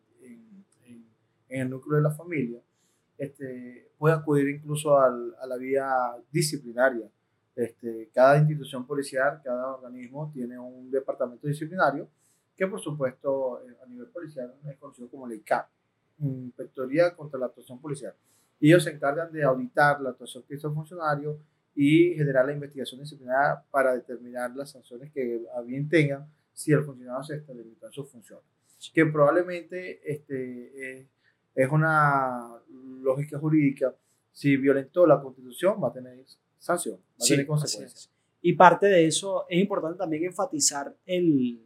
el 1.50 1.70
núcleo 1.70 1.98
de 1.98 2.04
la 2.04 2.12
familia, 2.12 2.62
este, 3.18 3.92
puede 3.98 4.16
acudir 4.16 4.50
incluso 4.50 4.98
al, 5.00 5.34
a 5.42 5.48
la 5.48 5.58
vía 5.58 5.90
disciplinaria 6.32 7.10
este, 7.58 8.10
cada 8.14 8.38
institución 8.38 8.86
policial, 8.86 9.42
cada 9.44 9.74
organismo 9.74 10.32
tiene 10.32 10.60
un 10.60 10.92
departamento 10.92 11.48
disciplinario 11.48 12.08
que 12.56 12.68
por 12.68 12.80
supuesto 12.80 13.62
eh, 13.68 13.76
a 13.84 13.88
nivel 13.88 14.08
policial 14.08 14.54
es 14.70 14.78
conocido 14.78 15.10
como 15.10 15.28
la 15.28 15.34
ICAP, 15.36 15.68
Inspectoría 16.20 17.16
contra 17.16 17.40
la 17.40 17.48
Actuación 17.48 17.80
Policial. 17.80 18.14
Ellos 18.60 18.84
se 18.84 18.92
encargan 18.92 19.32
de 19.32 19.44
auditar 19.44 20.02
la 20.02 20.10
actuación 20.10 20.44
que 20.48 20.56
hizo 20.56 20.68
el 20.68 20.74
funcionario 20.74 21.40
y 21.76 22.16
generar 22.16 22.46
la 22.46 22.54
investigación 22.54 23.02
disciplinaria 23.02 23.64
para 23.70 23.94
determinar 23.94 24.56
las 24.56 24.72
sanciones 24.72 25.12
que 25.12 25.42
a 25.56 25.62
bien 25.62 25.88
tengan 25.90 26.28
si 26.54 26.72
el 26.72 26.84
funcionario 26.84 27.24
se 27.24 27.36
extralimitó 27.36 27.86
en 27.86 27.92
sus 27.92 28.10
funciones. 28.10 28.46
Que 28.94 29.06
probablemente 29.06 30.00
este, 30.12 31.00
es, 31.00 31.08
es 31.54 31.72
una 31.72 32.52
lógica 33.02 33.38
jurídica. 33.38 33.94
Si 34.32 34.58
violentó 34.58 35.06
la 35.06 35.22
Constitución, 35.22 35.78
va 35.84 35.90
a 35.90 35.94
tener 35.94 36.18
sanción, 36.60 37.00
sí, 37.18 37.46
consecuencias. 37.46 38.10
Y 38.42 38.54
parte 38.54 38.88
de 38.88 39.08
eso 39.08 39.46
es 39.50 39.60
importante 39.60 39.98
también 39.98 40.26
enfatizar 40.26 40.96
el, 41.06 41.62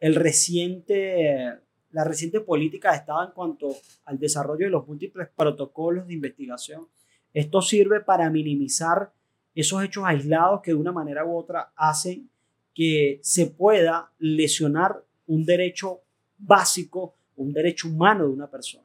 el 0.00 0.14
reciente, 0.14 1.60
la 1.90 2.04
reciente 2.04 2.40
política 2.40 2.92
de 2.92 2.98
Estado 2.98 3.24
en 3.26 3.32
cuanto 3.32 3.74
al 4.04 4.18
desarrollo 4.18 4.66
de 4.66 4.70
los 4.70 4.86
múltiples 4.86 5.28
protocolos 5.34 6.06
de 6.06 6.14
investigación. 6.14 6.86
Esto 7.34 7.60
sirve 7.60 8.00
para 8.00 8.30
minimizar 8.30 9.12
esos 9.54 9.82
hechos 9.82 10.04
aislados 10.06 10.60
que 10.62 10.70
de 10.70 10.76
una 10.76 10.92
manera 10.92 11.24
u 11.24 11.36
otra 11.36 11.72
hacen 11.76 12.30
que 12.74 13.20
se 13.22 13.46
pueda 13.46 14.12
lesionar 14.18 15.02
un 15.26 15.44
derecho 15.44 16.02
básico, 16.38 17.16
un 17.36 17.52
derecho 17.52 17.88
humano 17.88 18.24
de 18.24 18.30
una 18.30 18.50
persona. 18.50 18.84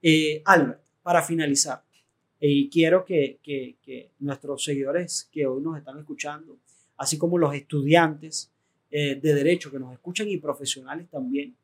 Eh, 0.00 0.40
Albert, 0.44 0.80
para 1.02 1.22
finalizar, 1.22 1.82
y 2.40 2.68
quiero 2.68 3.04
que, 3.04 3.38
que, 3.42 4.10
nuestros 4.18 4.64
seguidores 4.64 5.28
que 5.32 5.46
hoy 5.46 5.62
nos 5.62 5.78
están 5.78 5.98
escuchando, 5.98 6.58
así 6.96 7.18
como 7.18 7.38
los 7.38 7.54
estudiantes 7.54 8.52
eh, 8.90 9.14
de 9.16 9.34
derecho 9.34 9.70
que 9.70 9.78
nos 9.78 9.92
escuchan 9.92 10.28
y 10.28 10.36
profesionales 10.36 11.08
también, 11.08 11.56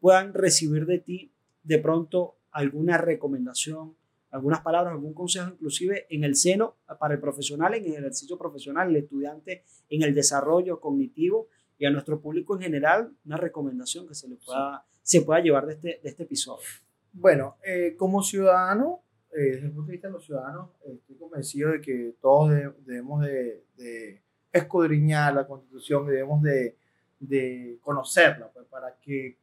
puedan 0.00 0.34
recibir 0.34 0.86
de 0.86 0.98
ti 0.98 1.32
de 1.62 1.78
pronto 1.78 2.36
alguna 2.50 2.98
recomendación, 2.98 3.96
algunas 4.30 4.60
palabras, 4.60 4.92
algún 4.92 5.14
consejo, 5.14 5.50
inclusive 5.50 6.06
en 6.10 6.24
el 6.24 6.36
seno 6.36 6.76
para 6.98 7.14
el 7.14 7.20
profesional, 7.20 7.74
en 7.74 7.84
el 7.86 7.94
ejercicio 7.94 8.38
profesional, 8.38 8.88
el 8.88 8.96
estudiante 8.96 9.64
en 9.90 10.02
el 10.02 10.14
desarrollo 10.14 10.80
cognitivo 10.80 11.48
y 11.78 11.84
a 11.84 11.90
nuestro 11.90 12.20
público 12.20 12.56
en 12.56 12.62
general, 12.62 13.12
una 13.24 13.36
recomendación 13.36 14.06
que 14.06 14.14
se 14.14 14.28
le 14.28 14.36
pueda, 14.36 14.84
se 15.02 15.22
pueda 15.22 15.40
llevar 15.40 15.66
de 15.66 15.74
este, 15.74 16.00
de 16.02 16.08
este 16.08 16.22
episodio. 16.22 16.64
Bueno, 17.12 17.56
eh, 17.66 17.94
como 17.98 18.22
ciudadano, 18.22 19.02
eh, 19.34 19.52
desde 19.52 19.66
el 19.66 19.72
punto 19.72 19.86
de 19.86 19.92
vista 19.92 20.08
de 20.08 20.12
los 20.12 20.26
ciudadanos, 20.26 20.70
estoy 20.84 21.16
convencido 21.16 21.70
de 21.70 21.80
que 21.80 22.16
todos 22.20 22.50
debemos 22.84 23.22
de, 23.22 24.20
escudriñar 24.52 25.32
la 25.32 25.46
constitución, 25.46 26.06
debemos 26.06 26.42
de, 26.42 26.76
de 27.18 27.78
conocerla, 27.80 28.50
pues, 28.52 28.66
para 28.66 28.94
que, 29.00 29.38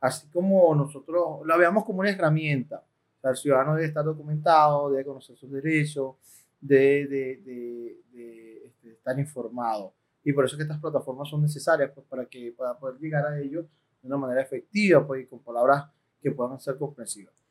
así 0.00 0.28
como 0.30 0.74
nosotros 0.74 1.46
la 1.46 1.56
veamos 1.56 1.84
como 1.84 2.00
una 2.00 2.10
herramienta, 2.10 2.84
el 3.22 3.36
ciudadano 3.36 3.76
debe 3.76 3.86
estar 3.86 4.04
documentado, 4.04 4.90
debe 4.90 5.04
conocer 5.04 5.36
sus 5.36 5.50
derechos, 5.50 6.16
debe 6.60 7.06
de, 7.36 8.00
este, 8.66 8.90
estar 8.90 9.16
informado. 9.18 9.94
Y 10.24 10.32
por 10.32 10.44
eso 10.44 10.56
que 10.56 10.64
estas 10.64 10.80
plataformas 10.80 11.28
son 11.28 11.42
necesarias, 11.42 11.92
pues, 11.94 12.04
para, 12.08 12.26
que, 12.26 12.52
para 12.56 12.76
poder 12.76 12.98
llegar 12.98 13.24
a 13.24 13.38
ellos 13.38 13.64
de 14.02 14.08
una 14.08 14.16
manera 14.16 14.42
efectiva, 14.42 15.06
pues, 15.06 15.22
y 15.22 15.26
con 15.26 15.38
palabras 15.38 15.84
que 16.20 16.32
puedan 16.32 16.58
ser 16.58 16.76
comprensivas 16.76 17.43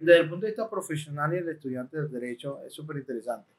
desde 0.00 0.20
el 0.20 0.28
punto 0.30 0.46
de 0.46 0.52
vista 0.52 0.68
profesional 0.68 1.34
y 1.34 1.38
el 1.38 1.48
estudiante 1.48 1.96
del 1.96 2.10
derecho 2.10 2.60
es 2.62 2.72
súper 2.72 2.96
interesante. 2.96 3.50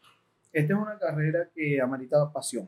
Esta 0.52 0.74
es 0.74 0.80
una 0.80 0.98
carrera 0.98 1.50
que 1.54 1.80
amerita 1.80 2.32
pasión. 2.32 2.68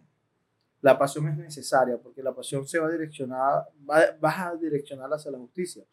La 0.82 0.98
pasión 0.98 1.28
es 1.28 1.38
necesaria 1.38 1.98
porque 1.98 2.22
la 2.22 2.34
pasión 2.34 2.68
se 2.68 2.80
va 2.80 2.88
a 2.88 2.92
direccionar, 2.92 3.64
va, 3.90 4.04
vas 4.20 4.40
a 4.40 4.56
direccionar 4.56 5.12
hacia 5.12 5.32
la 5.32 5.40
justicia. 5.40 5.84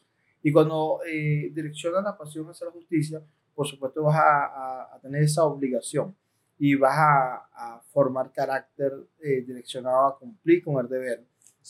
Y 0.42 0.52
cuando 0.52 1.00
eh, 1.06 1.50
direccionas 1.52 2.04
la 2.04 2.16
pasión 2.16 2.48
hacia 2.48 2.66
la 2.66 2.72
justicia, 2.72 3.22
por 3.54 3.66
supuesto 3.66 4.02
vas 4.02 4.16
a, 4.16 4.94
a, 4.94 5.00
tener 5.00 5.22
esa 5.22 5.44
obligación 5.44 6.14
y 6.58 6.74
vas 6.74 6.96
a, 6.96 7.34
a 7.52 7.80
formar 7.92 8.32
carácter 8.32 8.92
eh, 9.20 9.42
direccionado 9.42 10.06
a 10.06 10.18
cumplir 10.18 10.62
con 10.62 10.82
el 10.82 10.88
deber. 10.88 11.24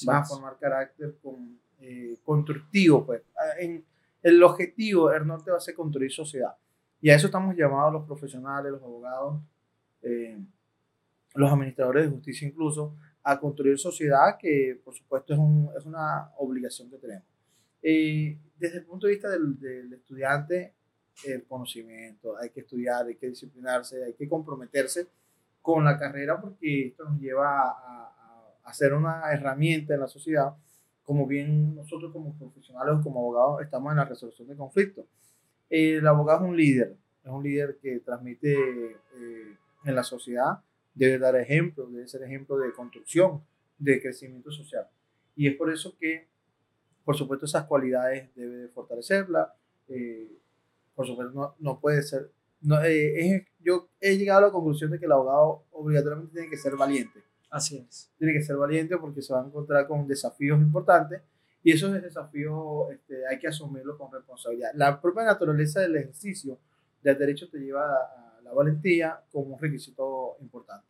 vas 0.04 0.30
a 0.30 0.34
formar 0.34 0.58
carácter 0.58 1.16
con, 1.22 1.60
eh, 1.80 2.18
constructivo, 2.24 3.06
pues. 3.06 3.22
En, 3.58 3.84
el 4.22 4.42
objetivo, 4.42 5.10
el 5.12 5.26
norte 5.26 5.50
va 5.50 5.56
a 5.56 5.60
ser 5.60 5.74
construir 5.74 6.12
sociedad. 6.12 6.54
Y 7.00 7.10
a 7.10 7.16
eso 7.16 7.26
estamos 7.26 7.56
llamados 7.56 7.92
los 7.92 8.06
profesionales, 8.06 8.72
los 8.72 8.82
abogados, 8.82 9.40
eh, 10.02 10.38
los 11.34 11.50
administradores 11.50 12.04
de 12.04 12.10
justicia 12.10 12.48
incluso, 12.48 12.96
a 13.22 13.38
construir 13.38 13.78
sociedad 13.78 14.36
que 14.38 14.80
por 14.84 14.94
supuesto 14.94 15.32
es, 15.32 15.38
un, 15.38 15.70
es 15.76 15.84
una 15.86 16.30
obligación 16.38 16.90
que 16.90 16.98
tenemos. 16.98 17.24
Eh, 17.82 18.38
desde 18.58 18.78
el 18.78 18.84
punto 18.84 19.06
de 19.06 19.14
vista 19.14 19.30
del, 19.30 19.58
del, 19.58 19.92
estudiante, 19.94 20.74
el 21.24 21.44
conocimiento, 21.44 22.36
hay 22.36 22.50
que 22.50 22.60
estudiar, 22.60 23.06
hay 23.06 23.16
que 23.16 23.28
disciplinarse, 23.28 24.04
hay 24.04 24.14
que 24.14 24.28
comprometerse 24.28 25.08
con 25.62 25.84
la 25.84 25.98
carrera 25.98 26.40
porque 26.40 26.88
esto 26.88 27.04
nos 27.04 27.18
lleva 27.20 27.62
a, 27.62 27.70
a, 27.70 28.60
a 28.64 28.72
ser 28.74 28.92
una 28.92 29.30
herramienta 29.32 29.94
en 29.94 30.00
la 30.00 30.08
sociedad 30.08 30.54
como 31.10 31.26
bien 31.26 31.74
nosotros 31.74 32.12
como 32.12 32.38
profesionales 32.38 33.00
como 33.02 33.18
abogados 33.18 33.62
estamos 33.62 33.90
en 33.90 33.96
la 33.96 34.04
resolución 34.04 34.46
de 34.46 34.54
conflictos. 34.54 35.06
El 35.68 36.06
abogado 36.06 36.44
es 36.44 36.50
un 36.50 36.56
líder, 36.56 36.96
es 37.24 37.30
un 37.32 37.42
líder 37.42 37.78
que 37.82 37.98
transmite 37.98 38.52
eh, 38.54 39.56
en 39.86 39.94
la 39.96 40.04
sociedad, 40.04 40.60
debe 40.94 41.18
dar 41.18 41.34
ejemplo, 41.34 41.88
debe 41.90 42.06
ser 42.06 42.22
ejemplo 42.22 42.56
de 42.58 42.72
construcción, 42.72 43.42
de 43.76 44.00
crecimiento 44.00 44.52
social. 44.52 44.86
Y 45.34 45.48
es 45.48 45.56
por 45.56 45.72
eso 45.72 45.96
que, 45.98 46.28
por 47.04 47.16
supuesto, 47.16 47.44
esas 47.44 47.64
cualidades 47.64 48.32
debe 48.36 48.58
de 48.58 48.68
fortalecerla. 48.68 49.52
Eh, 49.88 50.30
por 50.94 51.08
supuesto, 51.08 51.34
no, 51.34 51.56
no 51.58 51.80
puede 51.80 52.02
ser. 52.02 52.30
No, 52.60 52.80
eh, 52.84 53.34
es, 53.34 53.42
yo 53.58 53.88
he 54.00 54.16
llegado 54.16 54.44
a 54.44 54.46
la 54.46 54.52
conclusión 54.52 54.92
de 54.92 55.00
que 55.00 55.06
el 55.06 55.12
abogado 55.12 55.64
obligatoriamente 55.72 56.34
tiene 56.34 56.48
que 56.48 56.56
ser 56.56 56.76
valiente 56.76 57.20
Así 57.50 57.76
es. 57.78 58.10
Tiene 58.18 58.32
que 58.32 58.42
ser 58.42 58.56
valiente 58.56 58.96
porque 58.96 59.22
se 59.22 59.32
va 59.32 59.42
a 59.42 59.46
encontrar 59.46 59.86
con 59.86 60.06
desafíos 60.06 60.60
importantes 60.60 61.20
y 61.62 61.72
esos 61.72 61.92
desafíos 62.00 62.90
este, 62.92 63.26
hay 63.26 63.38
que 63.38 63.48
asumirlos 63.48 63.98
con 63.98 64.10
responsabilidad. 64.12 64.70
La 64.74 65.00
propia 65.00 65.24
naturaleza 65.24 65.80
del 65.80 65.96
ejercicio 65.96 66.58
del 67.02 67.18
derecho 67.18 67.48
te 67.50 67.58
lleva 67.58 67.84
a, 67.84 68.40
la 68.42 68.50
la 68.50 68.56
valentía 68.56 69.20
como 69.30 69.54
un 69.54 69.60
requisito 69.60 70.36
importante. 70.40 70.86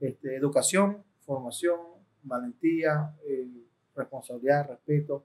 Este, 0.00 0.36
educación, 0.36 1.02
formación, 1.24 1.78
valentía, 2.22 3.14
eh, 3.26 3.48
responsabilidad, 3.94 4.68
respeto 4.68 5.24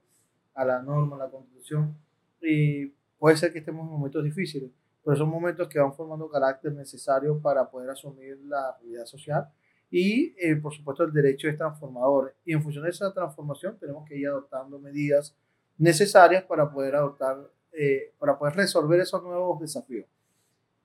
a 0.53 0.65
la 0.65 0.81
norma, 0.81 1.15
a 1.15 1.19
la 1.19 1.29
constitución. 1.29 1.95
Y 2.41 2.87
puede 3.19 3.37
ser 3.37 3.53
que 3.53 3.59
estemos 3.59 3.85
en 3.85 3.91
momentos 3.91 4.23
difíciles, 4.23 4.69
pero 5.03 5.15
son 5.15 5.29
momentos 5.29 5.67
que 5.67 5.79
van 5.79 5.93
formando 5.93 6.29
carácter 6.29 6.73
necesario 6.73 7.39
para 7.39 7.69
poder 7.69 7.89
asumir 7.89 8.37
la 8.45 8.75
realidad 8.79 9.05
social. 9.05 9.47
Y, 9.89 10.35
eh, 10.37 10.55
por 10.57 10.73
supuesto, 10.73 11.03
el 11.03 11.13
derecho 11.13 11.47
es 11.47 11.57
transformador. 11.57 12.35
Y 12.45 12.53
en 12.53 12.61
función 12.61 12.83
de 12.83 12.89
esa 12.89 13.13
transformación 13.13 13.77
tenemos 13.79 14.07
que 14.07 14.17
ir 14.17 14.27
adoptando 14.27 14.79
medidas 14.79 15.35
necesarias 15.77 16.43
para 16.43 16.69
poder 16.71 16.95
adoptar, 16.95 17.49
eh, 17.71 18.13
para 18.19 18.37
poder 18.37 18.55
resolver 18.55 18.99
esos 18.99 19.23
nuevos 19.23 19.59
desafíos. 19.61 20.05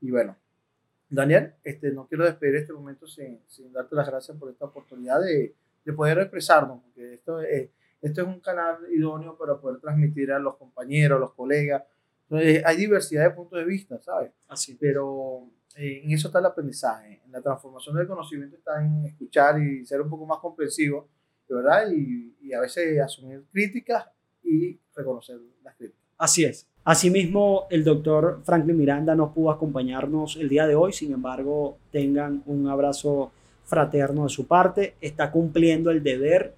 Y 0.01 0.11
bueno, 0.11 0.37
Daniel, 1.09 1.55
este, 1.65 1.91
no 1.91 2.07
quiero 2.07 2.25
despedir 2.25 2.57
este 2.57 2.73
momento 2.73 3.07
sin, 3.07 3.41
sin 3.49 3.73
darte 3.73 3.95
las 3.95 4.09
gracias 4.09 4.37
por 4.37 4.51
esta 4.51 4.67
oportunidad 4.67 5.21
de, 5.21 5.55
de 5.85 5.93
poder 5.93 6.19
expresarnos, 6.19 6.81
porque 6.83 7.15
esto 7.15 7.41
es, 7.41 7.71
esto 8.01 8.23
es 8.23 8.27
un 8.27 8.41
canal 8.41 8.79
idóneo 8.91 9.37
para 9.37 9.57
poder 9.57 9.81
transmitir 9.81 10.33
a 10.33 10.39
los 10.39 10.57
compañeros, 10.57 11.17
a 11.17 11.21
los 11.21 11.33
colegas. 11.35 11.85
Entonces, 12.25 12.63
hay 12.65 12.77
diversidad 12.77 13.25
de 13.25 13.31
puntos 13.31 13.59
de 13.59 13.65
vista, 13.65 14.01
¿sabes? 14.01 14.33
Así. 14.49 14.77
Pero 14.81 15.49
eh, 15.77 16.03
en 16.05 16.13
eso 16.13 16.29
está 16.29 16.39
el 16.39 16.47
aprendizaje, 16.47 17.23
en 17.25 17.33
la 17.33 17.41
transformación 17.41 17.97
del 17.97 18.07
conocimiento 18.07 18.57
está 18.57 18.85
en 18.85 19.07
escuchar 19.07 19.61
y 19.61 19.85
ser 19.87 20.01
un 20.01 20.11
poco 20.11 20.27
más 20.27 20.39
comprensivo, 20.39 21.09
¿verdad? 21.49 21.91
Y, 21.91 22.35
y 22.41 22.53
a 22.53 22.61
veces 22.61 23.01
asumir 23.01 23.45
críticas 23.53 24.07
y 24.43 24.79
reconocer 24.95 25.39
las 25.63 25.75
críticas. 25.77 26.01
Así 26.19 26.45
es. 26.45 26.67
Asimismo, 26.85 27.67
el 27.71 27.85
doctor 27.85 28.41
Franklin 28.45 28.77
Miranda 28.77 29.15
no 29.15 29.33
pudo 29.33 29.51
acompañarnos 29.51 30.37
el 30.37 30.49
día 30.49 30.67
de 30.67 30.75
hoy, 30.75 30.93
sin 30.93 31.13
embargo, 31.13 31.79
tengan 31.93 32.43
un 32.47 32.69
abrazo 32.69 33.31
fraterno 33.65 34.25
de 34.25 34.29
su 34.29 34.47
parte, 34.47 34.97
está 35.01 35.31
cumpliendo 35.31 35.91
el 35.91 36.03
deber, 36.03 36.55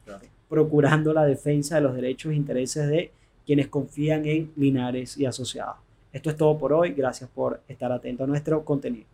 procurando 0.49 1.13
la 1.13 1.25
defensa 1.25 1.77
de 1.77 1.83
los 1.83 1.95
derechos 1.95 2.33
e 2.33 2.37
intereses 2.37 2.89
de 2.89 3.11
quienes 3.45 3.69
confían 3.69 4.25
en 4.25 4.51
Linares 4.57 5.19
y 5.19 5.27
Asociados. 5.27 5.77
Esto 6.15 6.31
es 6.31 6.37
todo 6.37 6.57
por 6.57 6.73
hoy, 6.73 6.93
gracias 6.93 7.29
por 7.29 7.61
estar 7.67 7.91
atento 7.91 8.23
a 8.23 8.29
nuestro 8.29 8.65
contenido. 8.65 9.14